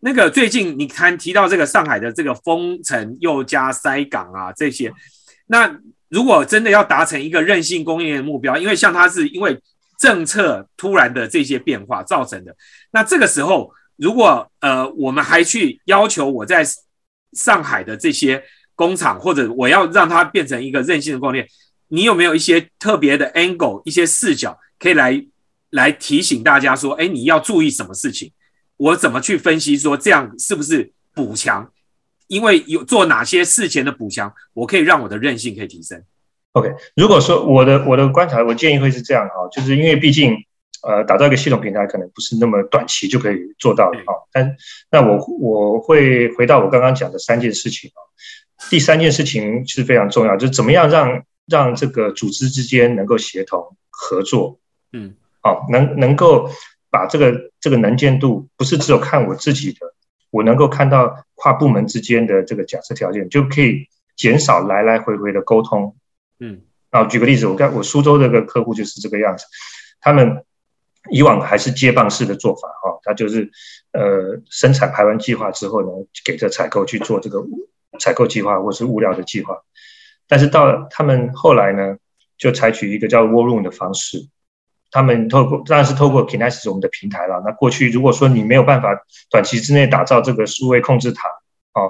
[0.00, 4.92] 那个最近你看提到这个上海的这个封城又加塞港啊这些，
[5.46, 5.74] 那
[6.10, 9.58] 如果真的要达成一个韧性供应链目标，因为像它是因为
[9.98, 12.54] 政策突然的这些变化造成的。
[12.90, 16.62] 那这个时候，如果呃我们还去要求我在
[17.32, 21.48] 上海的这些工厂，或者我要让它变成一个韧性的供应链，
[21.88, 25.24] 你有没有一些特别的 angle、一些视角可以来
[25.70, 28.32] 来提醒大家说，哎，你要注意什么事情？
[28.76, 31.70] 我怎么去分析说这样是不是补强？
[32.26, 36.02] 因为有做哪些事前的补强，我可以让我的韧性可以提升。
[36.52, 40.34] OK，如果说我的我的观察，我建议会是这样哈，就是因为毕竟
[40.82, 44.14] 呃打造一个系统平台可能不是那么短期就可以做到的哈。
[44.32, 44.56] 但
[44.90, 48.00] 那我我会回到我刚刚讲的三件事情啊，
[48.70, 54.58] 第三件事情是非常重要，就是怎么样让让这个组织之间能够协同合作，
[54.92, 56.50] 嗯，好，能能够。
[56.94, 59.78] 把这个这个能见度不是只有看我自己的，
[60.30, 65.96] 我能够看到跨部门之间的这个假设条件，就可以减少来来回回的沟通。
[66.38, 69.46] 嗯，啊，举个例子，我看我苏州这个客户就是这个样子，
[70.02, 70.44] 他们
[71.10, 73.50] 以往还是接棒式的做法哈，他就是
[73.92, 75.88] 呃生产排完计划之后呢，
[76.26, 77.40] 给这采购去做这个
[77.98, 79.62] 采购计划或是物料的计划，
[80.26, 81.96] 但是到他们后来呢，
[82.38, 84.28] 就采取一个叫 war room 的方式。
[84.90, 87.42] 他们透过当然是透过 Kinesis 我们的平台了。
[87.46, 88.88] 那过去如果说你没有办法
[89.30, 91.28] 短期之内打造这个数位控制塔
[91.72, 91.80] 啊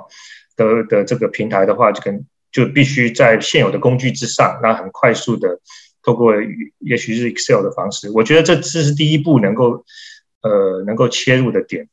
[0.56, 5.58] 的的这个平台的话，就跟就必须在现有的工具之上，那很快速的
[6.02, 6.34] 透过
[6.78, 8.08] 也许是 Excel 的方式。
[8.10, 9.84] 我觉得这这是第一步能够
[10.42, 11.88] 呃能够切入的点。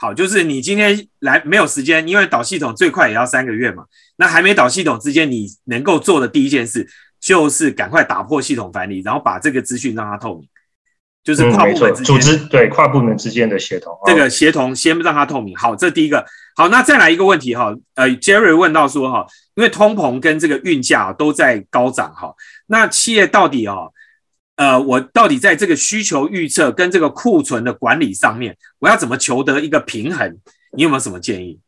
[0.00, 3.84] 好，就是你今天来没有时间，因为导系统最快也要三个月嘛。
[4.16, 6.88] 那还没导系统之间，你能够做的第一件事。
[7.20, 10.48] 就是赶快打破系统藩篱，然后把这个资讯让它透明，
[11.22, 15.54] 就是跨部门组织对跨部门之间的协同，这个协同先让它透明。
[15.54, 16.24] 好，这第一个。
[16.56, 22.34] 好，那再来一个问题哈，呃，Jerry 问到说哈，因为通膨跟这个运价都在高涨哈，
[22.68, 23.92] 那企业到底哦，
[24.60, 30.38] 呃，我到底在这个需求预测跟这个库存的管理上面，我要怎么求得一个平衡？
[30.76, 31.60] 你有没有什么建议？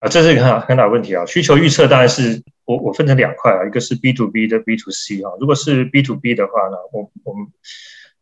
[0.00, 2.42] 啊，这是一个很很好问题啊，需求预测当然是。
[2.64, 5.30] 我我分成两块啊，一个是 B to B 的 B to C 啊。
[5.40, 7.48] 如果是 B to B 的话呢，我我们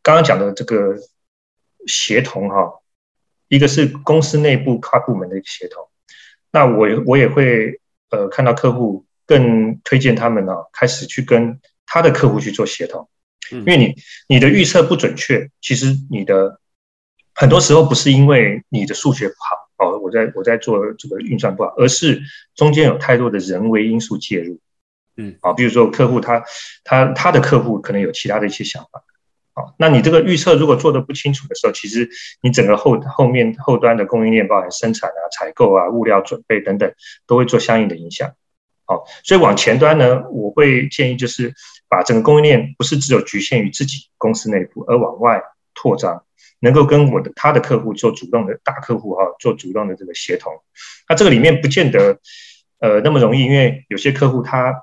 [0.03, 0.97] 刚刚讲的这个
[1.87, 2.73] 协同哈，
[3.49, 5.87] 一个是公司内部跨部门的一个协同。
[6.51, 13.09] 那我我也会呃看到客户更推荐他们呢，开始去跟他的客户去做协同，
[13.51, 13.95] 因为你
[14.29, 16.61] 你的预测不准确，其实你的
[17.35, 19.69] 很多时候不是因为你的数学不好。
[19.79, 22.21] 哦，我在我在做这个运算不好，而是
[22.57, 24.59] 中间有太多的人为因素介入，
[25.17, 26.43] 嗯，啊，比如说客户他
[26.83, 29.05] 他他的客户可能有其他的一些想法，
[29.55, 32.11] 好，那你这个预测如果做的不清楚的时候，其实
[32.43, 36.93] 你整个后后面后端的供应链，包含生产啊、采购啊、物料准备等等，
[37.29, 38.35] 都会做相应的影响，
[38.85, 41.55] 好，所以往前端呢，我会建议就是
[41.89, 45.43] 把整个供应链不是只有局限于自己公司内部，而往外
[45.75, 46.25] 扩张。
[46.61, 50.53] 能够跟我的他的客户做主动的大客户哈，做主动的这个协同，
[51.09, 52.19] 那这个里面不见得
[52.81, 54.83] 呃那么容易，因为有些客户他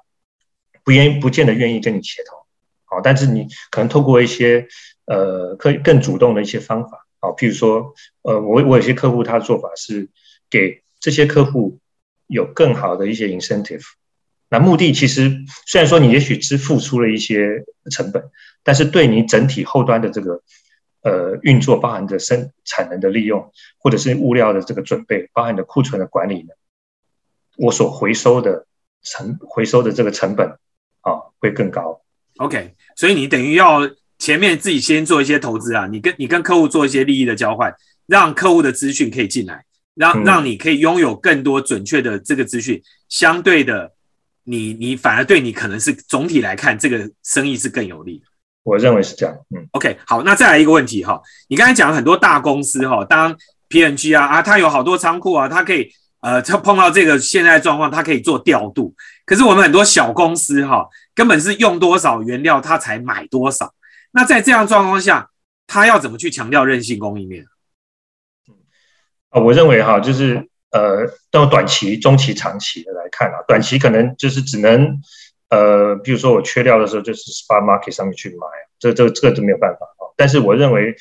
[0.85, 2.39] 不愿不见得愿意跟你协同，
[2.85, 4.69] 好，但是你可能透过一些
[5.03, 10.09] 呃可以更主动的一些方法，好，譬如说呃我我有些客户他的做法是
[10.49, 11.79] 给这些客户
[12.27, 13.83] 有更好的一些 incentive，
[14.49, 18.23] 那目的其实虽然说你也许支付出了一些成本，
[18.63, 20.41] 但是对你整体后端的这个。
[21.07, 26.49] 呃，运作包含着生产能的利用，或者是物料的这个准备，包含的库存的管理呢，
[27.57, 28.65] 我所回收的
[29.03, 30.47] 成回收的这个成本
[31.01, 32.01] 啊，会更高。
[32.37, 37.71] OK，所以你等于要前面自己先做一些投资啊，你跟你跟客户做一些利益的交换，
[38.07, 43.93] 让客户的资讯可以进来，让让你可以拥有更多准确的这个资讯，相对的，
[44.45, 48.23] 你你反而对你可能是总体来看，这个生意是更有利。
[48.63, 53.35] 我认为是这样，嗯，OK，好，那再来一个问题哈，你刚才讲了很多大公司哈，当
[53.69, 55.87] PNG 啊啊，它有好多仓库啊，它可以
[56.21, 58.95] 呃，它碰到这个现在状况，它可以做调度。
[59.23, 63.71] 可是我们很多小公司哈，根本是用多少原料，它才买多少。
[64.11, 65.29] 那在这样状况下，
[65.67, 67.45] 它要怎么去强调韧性供应链？
[69.29, 74.99] 啊，我认为哈，就是呃，到短期、中期、长期的来看啊，短期可能就是只能。
[75.47, 78.47] 呃，比如说我缺料的时候，就是 spot market 上面去买，
[78.79, 80.09] 这、这、这个都没有办法啊。
[80.17, 80.95] 但是我认为，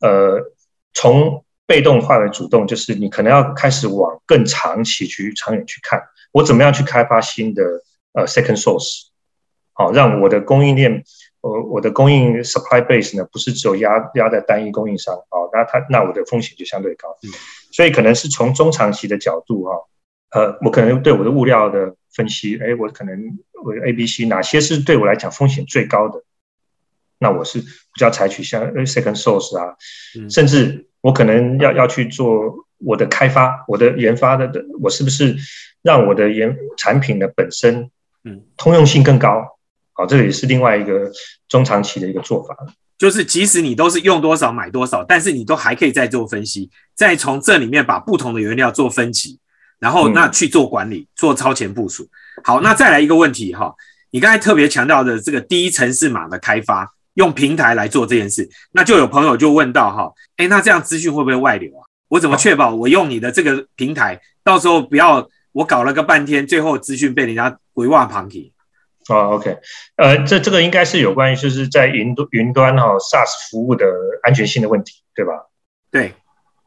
[0.00, 0.40] 呃，
[0.94, 6.02] 从被动化为主动，就是你可能要开始往更长期去、长远去看，
[6.32, 7.62] 我怎么样去开发新的
[8.14, 9.09] 呃 second source，
[9.80, 11.02] 好，让我的供应链，
[11.40, 17.08] 我我的供应 supply base 呢，不是只有压压在单一供应商啊，那它那我的风险就相对高，
[17.72, 19.72] 所以可能是从中长期的角度哈。
[20.32, 26.22] 呃，我可能对我的物料的分析，哎，我可能我 A、B、C 哪些是对我来讲风险最高的？
[27.18, 27.66] 那我是比
[27.98, 29.76] 较采取像 second source 啊，
[30.28, 35.34] 甚至我可能要要去做我的开发，我的研发的的，我是不是
[35.80, 37.90] 让我的研产品的本身，
[38.24, 39.56] 嗯，通用性更高？
[40.00, 41.12] 好，这也是另外一个
[41.46, 42.56] 中长期的一个做法。
[42.96, 49.38] 就是即使你都是用多少买多少，但是你都还可以再做分析，再从这里面把不同的原料做分级，
[49.78, 52.08] 然后那去做管理，做超前部署。
[52.42, 53.74] 好，那再来一个问题哈，
[54.10, 61.84] 你刚才特别强调的这个第一城市码的开发，用平台来做这件事，那就有朋友就问到哈，哎，那这样资讯会不会外流啊？
[62.08, 68.50] 我怎么确保我用你的这个平台，到时候不要我搞了个半天，最后资讯被人家鬼挖旁体？
[69.08, 69.56] 哦，OK，
[69.96, 73.86] 呃，这这个应该是有关于就是在云端云端哈 SaaS 服务的
[74.22, 75.32] 安全性的问题，对吧？
[75.90, 76.12] 对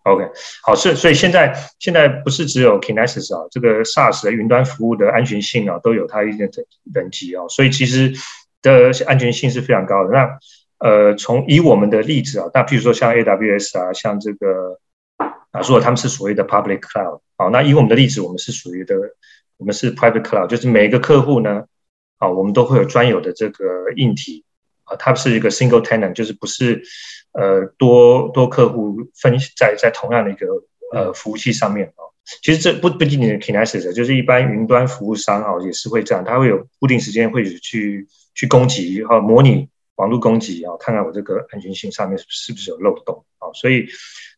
[0.04, 0.28] ，OK，
[0.64, 6.50] 好，所以所以现在现在不是只有 Kinesis 啊，这个 SaaS 的云端服务的安全性啊，都有它一定的
[6.94, 8.12] 等级啊，所以其实
[8.62, 10.12] 的安全性是非常高的。
[10.12, 10.38] 那
[10.80, 14.80] 呃，从以我们的例子啊，那譬如说像 AWS 啊，像这个
[15.18, 18.96] 啊，如果他们是所谓的 Public Cloud，好，那以我们的例子，我们是属于的，
[19.56, 21.64] 我们是 Private Cloud，就是每一个客户呢。
[22.24, 24.46] 啊，我们都会有专有的这个硬体
[24.86, 26.82] 啊，它是一个 single tenant，就是不是
[27.34, 30.48] 呃多多客户分在在同样的一个
[30.94, 32.02] 呃服务器上面啊。
[32.42, 43.52] 其实这不不仅仅是 Kinesis，就是一般云端服务商啊也是会这样，它会有固定时间会去去攻击啊模拟网络攻击啊，看看我这个安全性上面是不是有漏洞啊。
[43.54, 43.86] 所以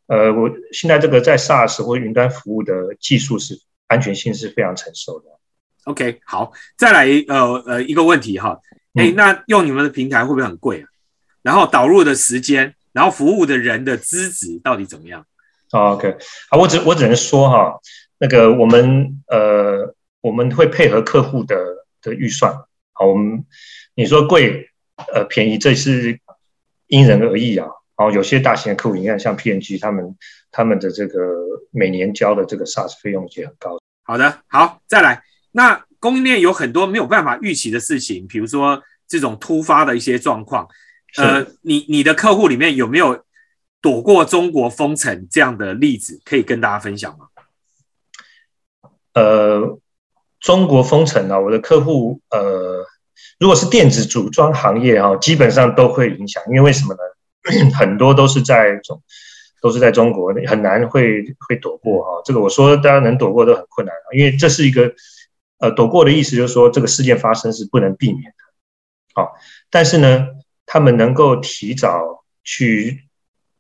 [0.08, 5.26] 呃，我现在这个在 SaaS 或云端服务的技术是安全性是非常成熟的。
[5.86, 8.60] OK，好，再来呃呃一个问题哈，
[8.94, 10.90] 哎，那用你们的平台会不会很贵啊？
[11.42, 15.26] 然后导入的时间，然后服务的人的资质到底怎么样
[15.72, 16.18] ？OK，
[16.50, 17.80] 好，我只我只能说哈，
[18.18, 21.56] 那个我们呃我们会配合客户的
[22.02, 22.52] 的预算，
[22.94, 23.46] 好，我们
[23.94, 24.72] 你说贵
[25.14, 26.20] 呃便宜，这是
[26.88, 27.68] 因人而异啊。
[27.98, 30.18] 好，有些大型的客户，你看像 PNG，他们
[30.52, 31.20] 他们的这个
[31.72, 33.80] 每年交的这个 SaaS 费用也很高。
[34.04, 35.22] 好的，好，再来。
[35.56, 40.68] 那供应链有很多没有办法预期的事情，比如说这种突发的一些状况，
[41.16, 43.24] 呃，你你的客户里面有没有
[43.82, 47.28] 躲过中国封城这样的例子可以跟大家分享吗？
[49.14, 49.80] 呃，
[50.42, 52.86] 中国封城啊，我的客户呃，
[53.40, 57.00] 如果是电子组装行业啊，基本上都会影响，因为为什么呢？
[57.80, 59.02] 很多都是在中，
[59.62, 62.10] 都是在中国，很难会会躲过啊。
[62.26, 64.94] 这个我说大家能躲过都很困难啊，因为这是一个。
[65.58, 68.38] 呃，躲过的意思就是说，这个事件发生是不能避免的，
[69.14, 69.34] 好，
[69.70, 70.28] 但是呢，
[70.66, 73.08] 他们能够提早去，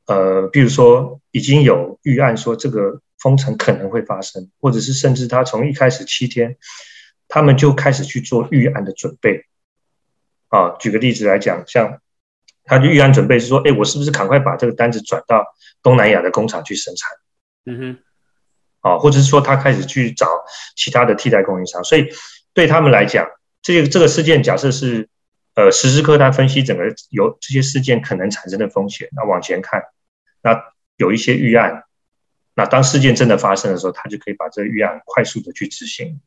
[0.05, 6.57] 呃，比如说已经有预案说这个封城可能会发生，或者是甚至他从一开始七天，
[7.29, 9.45] 他们就开始去做预案的准备，
[10.49, 12.01] 啊，举个例子来讲，像
[12.65, 15.45] 他的预案准备是说，哎，我是不是赶快把这个单子转到
[15.81, 17.09] 东南亚的工厂去生产？
[17.65, 17.97] 嗯哼。
[18.85, 20.27] 啊，或者是说他开始去找
[20.75, 22.07] 其他的替代供应商，所以
[22.53, 23.25] 对他们来讲，
[23.63, 25.09] 这个这个事件假设是
[25.55, 29.81] 呃实时刻他分析整个有这些事件可能产生的风险，那往前看，
[30.43, 30.55] 那
[30.97, 31.81] 有一些预案，
[32.53, 36.21] 那当事件真的发生的时候，他就可以把这个预案快速的去执行。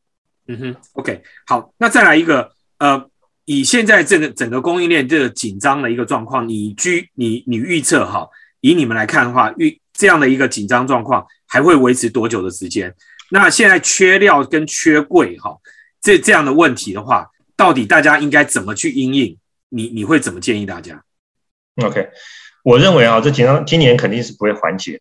[0.49, 3.09] 嗯哼，OK，好，那再来一个呃，
[3.45, 8.29] 以现在这个整个供应链这个紧张的一个状况，你居你你预测哈，
[8.61, 11.25] 以你们来看的话，预这样的一个紧张状况。
[11.49, 12.95] 还会维持多久的时间？
[13.31, 15.57] 那现在缺料跟缺柜哈，
[16.01, 19.37] 这这样的问题的话，到底大家应该怎么去应应？
[19.71, 21.05] 你你会怎么建议大家
[21.85, 22.09] ？OK，
[22.65, 25.01] 我认为啊，这紧张今年肯定是不会缓解。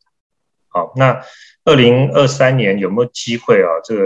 [0.67, 1.21] 好，那
[1.63, 3.69] 二零二三年有没有机会啊？
[3.85, 4.03] 这个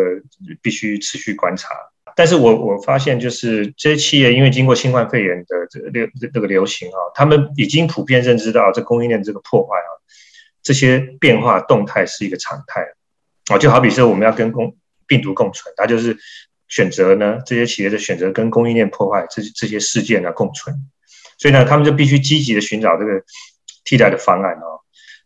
[0.62, 1.70] 必须持续观察。
[2.16, 9.90] 但是我我发现，就是这些企业因为经过新冠肺炎的这个流这个流行啊，他们已经普遍认知到这供应链这个破坏啊。
[10.64, 12.86] 这些变化动态是一个常态
[13.52, 16.18] 啊，就好比说我们要跟共病毒共存，它就是
[16.68, 20.76] 选择呢，这些企业的选择跟供应链破坏这这些事件呢共存，
[21.38, 23.24] 所以呢，他们就必须积极的寻找这个
[23.84, 24.80] 替代的方案哦。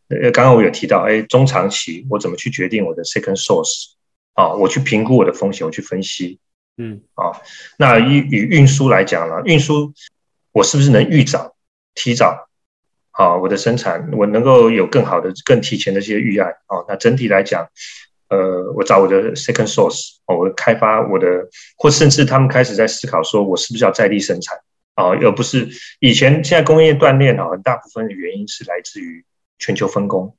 [0.07, 3.91] 呃，刚刚我有提到，哎，中长期我怎么去决定我的 second source
[4.33, 4.53] 啊？
[4.53, 6.39] 我去评估我的风险，我去分析，
[6.77, 7.41] 嗯，啊，
[7.77, 9.93] 那以以运输来讲呢，运输
[10.51, 11.55] 我是不是能预早、
[11.93, 12.47] 提早？
[13.17, 16.51] 好，我的生产我能够有更好的、更提前的一些预案。
[16.67, 17.65] 哦，那整体来讲，
[18.27, 21.47] 呃，我找我的 second source，哦，我开发我的，
[21.77, 24.57] 或甚至他们开始在思考，说我是不是要在地生产？
[24.95, 25.69] 啊，而不是
[26.01, 29.23] 以前现在工业断裂啊，很大部分的原因是来自于
[29.59, 30.35] 全球分工，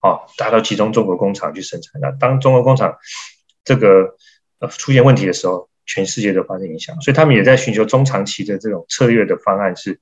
[0.00, 2.00] 啊，达到集中中国工厂去生产。
[2.00, 2.96] 那当中国工厂
[3.64, 4.16] 这个
[4.58, 7.00] 呃出现问题的时候，全世界都发生影响。
[7.00, 10.00] 所以他们也在寻求中长期的这种策略的方案是。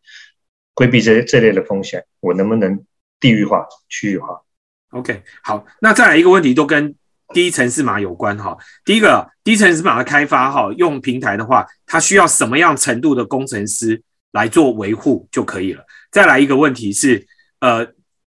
[0.77, 2.85] 规避这这类的风险，我能不能
[3.19, 4.43] 地域化、区域化
[4.91, 6.95] ？OK，好，那再来一个问题，都跟
[7.33, 8.59] 低层次码有关哈。
[8.85, 14.03] 第一个，低层次码的开发哈，用平台的话，它需要什么样程度的工程师
[14.33, 15.83] 来做维护就可以了。
[16.13, 17.27] 再来一个问题是，
[17.61, 17.89] 呃，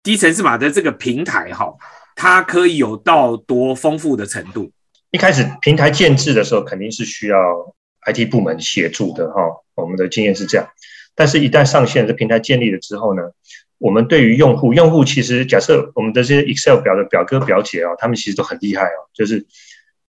[0.03, 1.75] 低层次码的这个平台哈，
[2.17, 4.73] 它可以有到多丰富的程度？
[5.11, 7.37] 一开始平台建制的时候，肯定是需要
[8.07, 9.43] IT 部门协助的哈。
[9.75, 10.69] 我们的经验是这样，
[11.15, 13.23] 但是，一旦上线这平台建立了之后呢，
[13.79, 19.47] 我们对于用户，用户其实假设我们的这些 Excel 表的表哥表姐啊，他们其实都很厉害哦，就是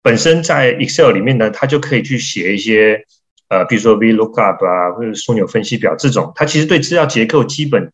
[0.02, 3.06] 本身在 Excel 里面呢，他就可以去写一些
[3.50, 7.92] 呃，比如说 VLOOKUP 啊，或者枢纽分析表这种，他其实对资料结构基本的、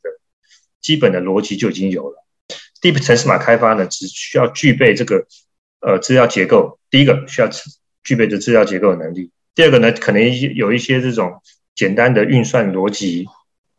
[0.82, 2.24] 基本的逻辑就已经有了。
[2.82, 5.26] Deep 城市码开发呢，只需要具备这个
[5.82, 6.80] 呃资料结构。
[6.90, 7.50] 第一个需要
[8.04, 11.42] 具备的资料结构能力，第二个呢，可能有一些这种
[11.80, 13.26] 简单的运算逻辑，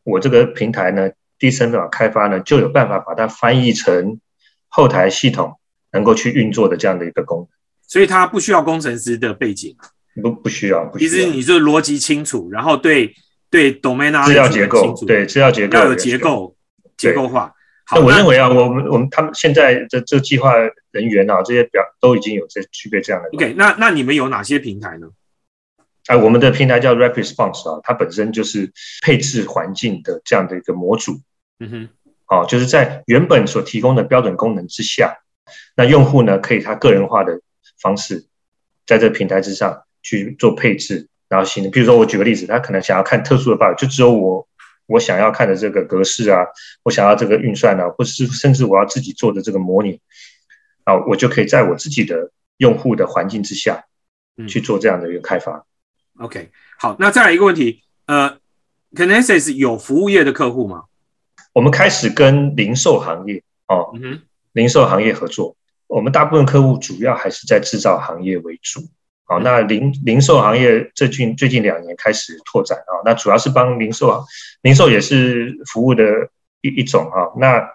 [0.05, 4.19] 我这个平台呢，低层码开发呢，就有办法把它翻译成
[4.69, 5.59] 后台系统
[5.93, 7.49] 能够去运作的这样的一个功能。
[7.87, 9.77] 所以它不需要工程师的背景，
[10.23, 10.91] 不不需要。
[10.97, 13.15] 其实你是逻辑清楚，然后对
[13.51, 16.57] 对 domain 资料结构，对资料结构要有结构
[16.97, 17.53] 结构化。
[17.93, 20.55] 那我认为啊，我们我们他们现在的这计划
[20.91, 23.29] 人员啊，这些表都已经有这具备这样的。
[23.35, 25.07] OK，那那你们有哪些平台呢？
[26.07, 28.73] 啊，我们的平台叫 RapidResponse 啊，它本身就是
[29.03, 31.21] 配置环境的这样的一个模组。
[31.59, 31.89] 嗯哼，
[32.27, 35.19] 啊，就是在原本所提供的标准功能之下，
[35.77, 37.41] 那用户呢可以他个人化的
[37.81, 38.27] 方式，
[38.87, 41.71] 在这平台之上去做配置，然后行。
[41.71, 44.47] 比如说我举个例子，他可能想要看特殊的 bug，，就只有我。
[44.87, 46.45] 我想要看的这个格式啊，
[46.83, 50.01] 我想要这个运算啊，或是甚至我要自己做的这个模拟
[50.83, 53.85] 啊，我就可以在我自己的用户的环境之下
[54.49, 55.65] 去做这样的一个开发。
[56.21, 58.29] OK，好，那再来一个问题，呃
[58.95, 60.85] c a n e s s 有服务业的客户吗？
[61.55, 63.91] 我们开始跟零售行业哦，
[64.53, 65.57] 零售行业合作，
[65.87, 68.83] 我们大部分客户主要还是在制造行业为主。
[69.25, 74.23] 好，那零零售行业最近最近两年开始拓展啊，那主要是帮零售，
[74.61, 76.05] 零售也是服务的
[76.61, 77.67] 一一种啊，那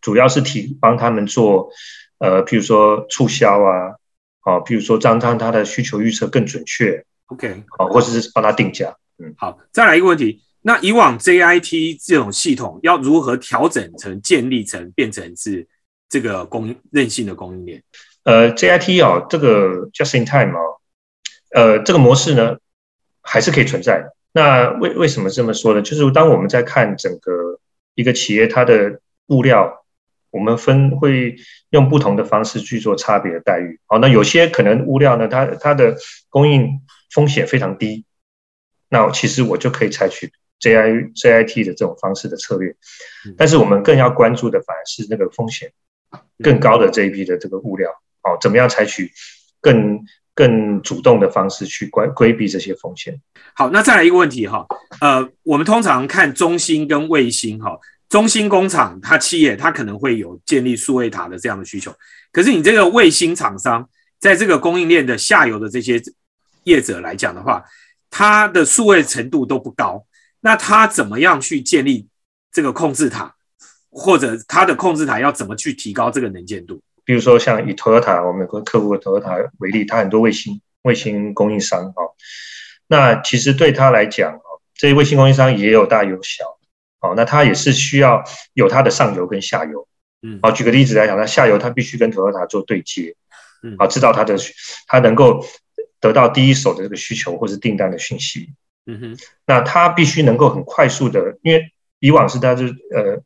[0.00, 1.70] 主要是提帮他们做，
[2.18, 3.94] 呃，譬如说促销啊，
[4.40, 15.66] 啊，譬如说让让他的需求预测更准确，OK，好，或者是帮他定价，嗯，好，再来一个问题，那以往 JIT 这种系统要如何调整成建立成变成是
[16.08, 17.82] 这个供韧性的供应链？
[18.24, 20.60] 呃，JIT 啊，这个 Just in Time 啊，
[21.50, 22.56] 呃，这个模式呢，
[23.20, 24.10] 还是可以存在。
[24.32, 25.82] 那为为什么这么说呢？
[25.82, 27.60] 就是当我们在看整个
[27.94, 29.84] 一个企业它的物料，
[30.30, 31.36] 我们分会
[31.70, 33.78] 用不同的方式去做差别的待遇。
[33.86, 35.94] 好，那有些可能物料呢，它它的
[36.30, 36.80] 供应
[37.14, 38.04] 风险非常低，
[38.88, 42.74] 那其实我就可以采取 JI JIT 的这种方式的策略。
[43.38, 45.72] 但是我们更要关注的反而是那个风险
[46.42, 47.90] 更高的这一批的这个物料。
[48.22, 49.12] 哦，怎么样采取
[49.60, 50.00] 更
[50.34, 53.20] 更主动的方式去规规避这些风险？
[53.54, 54.66] 好，那再来一个问题哈，
[55.00, 61.94] 呃，我们通常看中心跟卫星哈，中心工厂它企业它可能会有建立数位塔的这样的需求，
[62.32, 63.86] 可是你这个卫星厂商
[64.18, 66.00] 在这个供应链的下游的这些
[66.64, 67.64] 业者来讲的话，
[68.10, 70.04] 它的数位程度都不高，
[70.40, 72.08] 那它怎么样去建立
[72.52, 73.34] 这个控制塔，
[73.90, 76.82] 或者它的控制塔要怎么去提高这个能见度？
[77.04, 82.00] 比如说像以 Toyota 我们有个客户 Toyota 为例，它很多卫星卫星供应商啊，
[82.86, 86.44] 那其实对他来讲啊，这些卫星供应商也有大有小，
[87.00, 89.86] 哦，那他也是需要有它的上游跟下游，
[90.22, 93.14] 嗯，好，举个例子来讲，那下游它必须跟 Toyota 做对接，
[93.62, 94.36] 嗯，好，知道它的
[94.86, 95.44] 它能够
[96.04, 98.50] 得到第一手的这个需求或是订单的讯息，
[98.86, 103.22] 嗯哼，那他必须能够很快速的，因为以往是他就呃。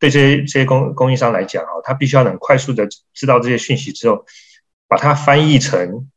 [0.00, 4.24] 对这些这些供供应商来讲啊，他必须要很快速的知道这些讯息之后，
[4.88, 6.08] 把它翻译成，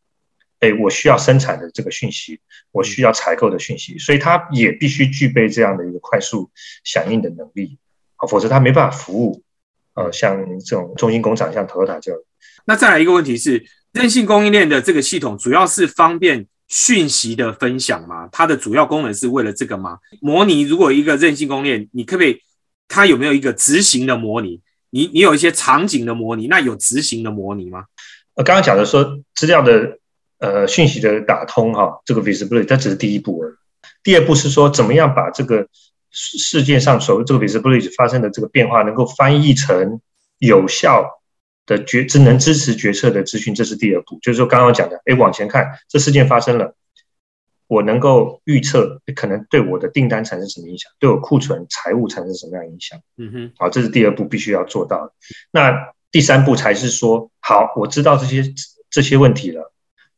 [0.61, 2.39] 哎，我需要生产的这个讯息，
[2.71, 6.49] 我需要采购的讯息，所以他也必须具备这样的一个快速
[6.85, 7.77] 响应的能力，
[8.15, 9.43] 啊，否则他没办法服务，
[9.95, 12.21] 呃，像这种中心工厂，像 Toyota 这样。
[12.65, 18.27] 那再来一个问题是，韧性供应链的这个系统主要是方便讯息的分享吗？
[18.31, 19.97] 它的主要功能是为了这个吗？
[20.21, 22.41] 模拟如果一个韧性供应链，你可不可以？
[22.87, 24.61] 它有没有一个执行的模拟？
[24.89, 27.85] 你你有一些场景的模拟，那有执行的模拟吗？
[28.35, 29.97] 呃，刚刚讲的说资料的
[30.39, 33.53] 呃讯息的打通哈，这个 visibility 它只是第一步而已。
[34.03, 35.67] 第二步是说怎么样把这个
[36.11, 39.99] 世世界上所谓这个 visibility 发生的这个变化能够翻译成
[40.37, 41.22] 有效
[41.65, 44.19] 的决只能支持决策的资讯，这是第二步。
[44.21, 46.75] 就是说刚刚讲的，哎，往前看，这事件发生了，
[47.67, 52.99] 我能够预测可能对我的订单产生什么影响，对我库存财务产生什么样影响。
[53.17, 55.13] 嗯哼，好，这是第二步必须要做到的。
[55.51, 58.53] 那第三步才是说，好，我知道这些
[58.89, 59.73] 这些问题了，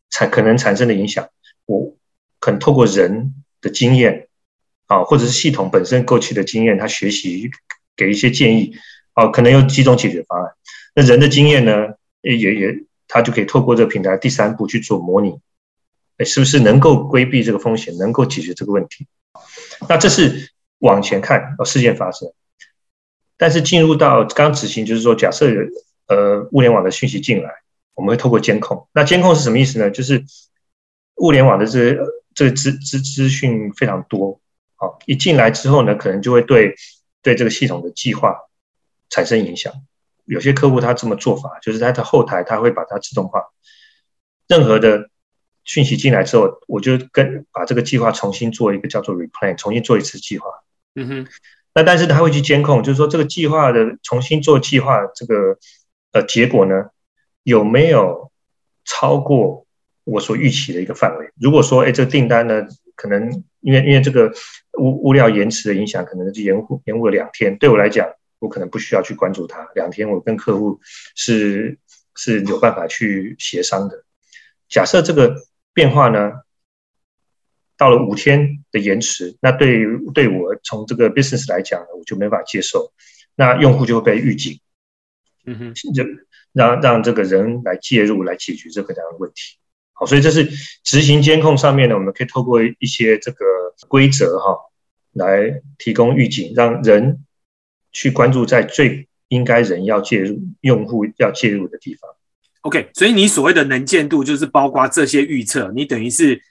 [0.09, 1.29] 产可能产生的影响，
[1.65, 1.95] 我
[2.39, 4.27] 可能透过人的经验，
[4.87, 7.49] 啊，或者是系统本身过去的经验，他学习
[7.95, 8.75] 给一些建议，
[9.13, 10.51] 哦，可能有几种解决方案。
[10.95, 15.39] 那人的经验呢，也也他就可以透过这个平台第三步去做模拟。
[16.23, 19.05] 是不是能够规避这个风险，能够解决这个问题？
[19.89, 22.31] 那这是往前看，呃，事件发生。
[23.35, 25.53] 但是进入到刚执行，就是说，假设
[26.07, 27.49] 呃物联网的讯息进来，
[27.95, 28.87] 我们会透过监控。
[28.93, 29.91] 那监控是什么意思呢？
[29.91, 30.23] 就是
[31.17, 31.97] 物联网的这
[32.33, 34.39] 这个资资资讯非常多，
[34.75, 36.75] 好，一进来之后呢，可能就会对
[37.21, 38.37] 对这个系统的计划
[39.09, 39.73] 产生影响。
[40.25, 43.45] 有些客户他这么做法，就是他的后台他会把它自动化，
[44.47, 45.09] 任何的。
[45.67, 50.45] 讯息进来之后，我就跟把这个计划重新做一个叫做 replan，重新做一次计划。
[50.93, 51.27] 嗯哼。
[51.73, 55.57] 那但是他会去监控，就是说这个计划的重新做计划这个
[56.11, 56.91] 呃结果呢，
[57.41, 58.31] 有没有
[58.83, 59.65] 超过
[60.03, 61.31] 我所预期的一个范围？
[61.41, 64.31] 如果说哎这个订单呢，可能因为因为这个
[64.77, 68.07] 物物料延迟的影响，可能就延误延误了两天，对我来讲，
[68.39, 69.67] 我可能不需要去关注它。
[69.75, 70.79] 两天我跟客户
[71.15, 71.79] 是
[72.15, 74.03] 是有办法去协商的。
[74.69, 75.35] 假设这个。
[75.75, 76.31] 变化呢，
[77.75, 82.93] 到了五天的延迟，那对于对我从这个 business 来讲呢，我就没法接受，
[83.35, 84.61] 那用户就会被预警，
[85.45, 86.05] 嗯哼，就
[86.53, 89.57] 让让这个人来介入来解决这个这样的问题。
[89.91, 90.49] 好，所以这是
[90.85, 93.43] 执行监控上面呢，我们可以透过一些这个
[93.89, 94.57] 规则哈，
[95.11, 97.24] 来提供预警，让人
[97.95, 102.11] 去关注在最应该人要介入、用户要介入的地方。
[102.61, 106.41] OK，所以你所谓的能见度就是包括这些预测，你等于是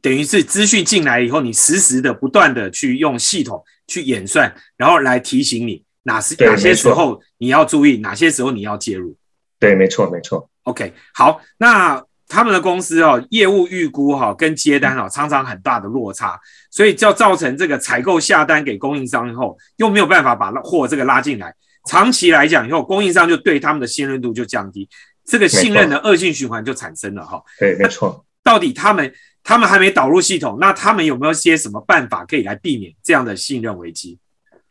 [0.00, 9.14] 等于是资讯进来以后，你实时的不断的去用系统去演算，然后来提醒你哪是哪些时候你要注意，哪些时候你要介入。
[9.58, 10.48] 对，没错，没错。
[10.62, 12.02] OK，好，那
[12.34, 16.36] 他们的公司哦，业务预估哈跟接单哦常常很大的落差，
[16.68, 21.54] 所以就造成这个采购下单给供应商以后，又没有办法把货这个拉进来，
[21.88, 24.88] 长期来讲以后，供应商就对他们的信任度就降低。
[25.24, 27.40] 这个信任的恶性循环就产生了哈。
[27.60, 28.26] 对，没错。
[28.42, 29.14] 到底他们
[29.44, 34.18] 他们还没导入系统，那他们有没有些什么办法可以来避免这样的信任危机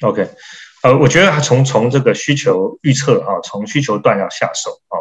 [0.02, 0.28] ？OK，
[0.84, 5.00] 呃，我觉得从从这个需求预测啊，从需求端要下手啊。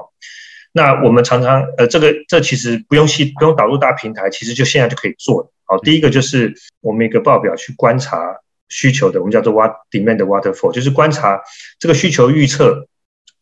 [0.73, 5.53] 那我们常常呃，这个这其实不用系不用导入大平台，其实就现在就可以做。
[5.65, 11.43] 好，第一个就是我们一个报表去观察需求的，我们叫做 What Demand Waterfall，就是观察
[11.79, 12.89] 这个需求预测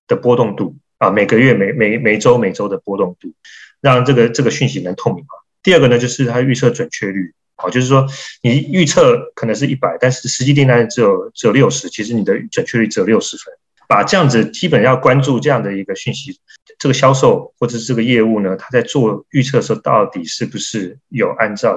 [0.06, 0.76] 的波动度。
[0.98, 3.32] 啊，每个月、每每每周、每周的波动度，
[3.80, 5.30] 让这个这个讯息能透明化。
[5.62, 8.06] 第二个呢，就是它预测准确率，好，就是说
[8.42, 13.54] 你预测可能是一百，但是实际订单只有只有六十，其实你的准确率只有六十分。
[13.88, 16.38] 把这样子基本要关注这样的一个讯息，
[16.80, 21.76] 这个销售或者是这个业务呢，他在做预测的时候，到底是不是有按照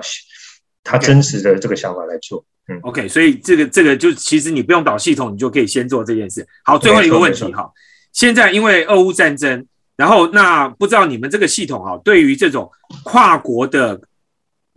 [0.82, 2.44] 他真实的这个想法来做？
[2.70, 6.48] 嗯，OK，所以这个这个就其实你不用导系统，你就可以先做这件事。
[6.64, 7.70] 好，最后一个问题哈。
[8.14, 12.72] 现在因为俄乌战争，然后那不知道你们这个系统啊，对于这种
[13.04, 14.00] 跨国的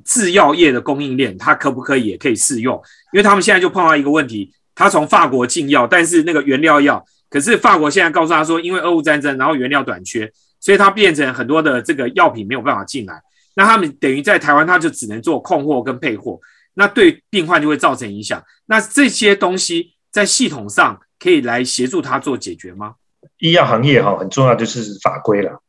[0.04, 2.74] 制药业的供应链，它可不可以也可以适用？
[3.12, 7.04] 因为他们现在就碰到一个问题，他从法国进药，但是那个原料药，
[7.36, 13.20] 可是法国现在告诉他说，因为俄乌战争，然后原料短缺，所以它变成很多的这个药品没有办法进来。
[13.54, 16.40] 那他们等于在台湾，他就只能做控货跟配货，
[16.72, 18.42] 那对病患就会造成影响。
[18.64, 22.94] 那这些东西在系统上可以来协助他做解决吗？
[23.38, 25.60] 医药行业哈很重要，就是法规了，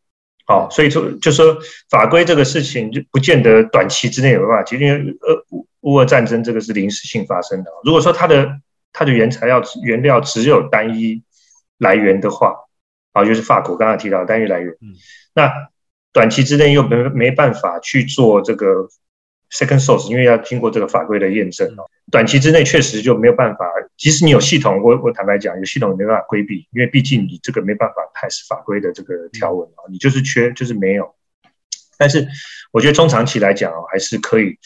[0.46, 1.58] 好，所以说就说
[1.90, 5.46] 法规这个事情就不见得短期之内有办法解决，因为呃
[5.82, 7.70] 乌俄战争这个是临时性发生的。
[7.84, 8.48] 如果说它的
[8.94, 11.22] 它的原材料原料只有单一
[11.78, 12.56] 来源的话，
[13.14, 14.76] 啊，就是法国刚刚提到单一来源，
[15.34, 15.52] 那
[16.14, 18.88] 短期之内又没没办法去做这个。
[19.50, 23.66] Second source，因为要经过这个法规的验证哦，短期之内确实就没有办法。
[23.96, 31.16] 即使你有系统，我我坦白讲，有系统也没办法规避，因为毕竟你这个没办法 pass 法规的这个条文啊，你就是缺，就是没有。
[31.98, 32.28] 但是
[32.74, 34.58] 我觉得中长期来讲啊，还是可以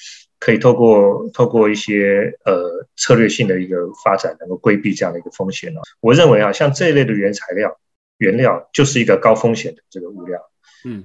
[0.42, 5.80] 可以透过透过一些呃策略性的一个发展，能够规避这样的一个风险呢。
[6.00, 7.80] 我认为啊，像这一类的原材料
[8.18, 10.39] 原料就是一个高风险的这个物料，
[10.84, 11.04] 嗯，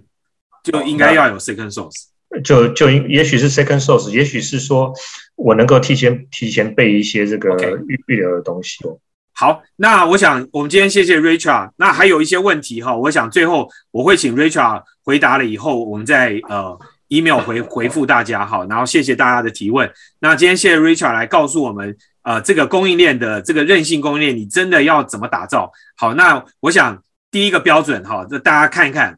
[0.63, 2.07] 就应该要有 second source。
[2.43, 4.93] 就就也许是 second source，也许是说
[5.37, 7.55] 我能够提前提前备一些这个
[7.87, 8.85] 预预留的东西。
[9.33, 11.71] 好，那我想我们今天谢谢 Richard，。
[11.77, 16.79] 那还有一些问题哈，我想最后我会请 Richard 回答了以后，我们再呃
[17.09, 19.89] email 回回复大家哈，然后谢谢大家的提问。
[20.19, 26.15] 那今天谢谢 Richard 来告诉我们，呃，这个供应链的这个韧性供应链，你真的要怎么打造好？
[26.15, 27.01] 那我想
[27.31, 29.17] 第一个标准哈，这大家看一看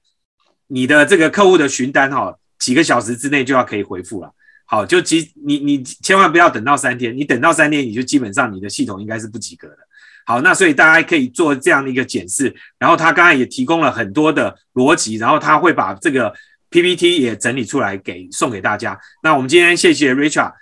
[0.66, 4.30] 你的这个客户的询单哈，几个小时之内就要可以回复了。
[4.66, 9.78] 好，就即你你千万不要等到三天，你等到三天你就基本上你的系统应该是不及格的。
[10.26, 16.34] 好，那所以大家可以做这样的一个检视，然后他刚才也提供了很多的逻辑，然后他会把这个。
[16.70, 18.98] PPT 也整理出来给送给大家。
[19.22, 20.52] 那我们今天谢谢 Richard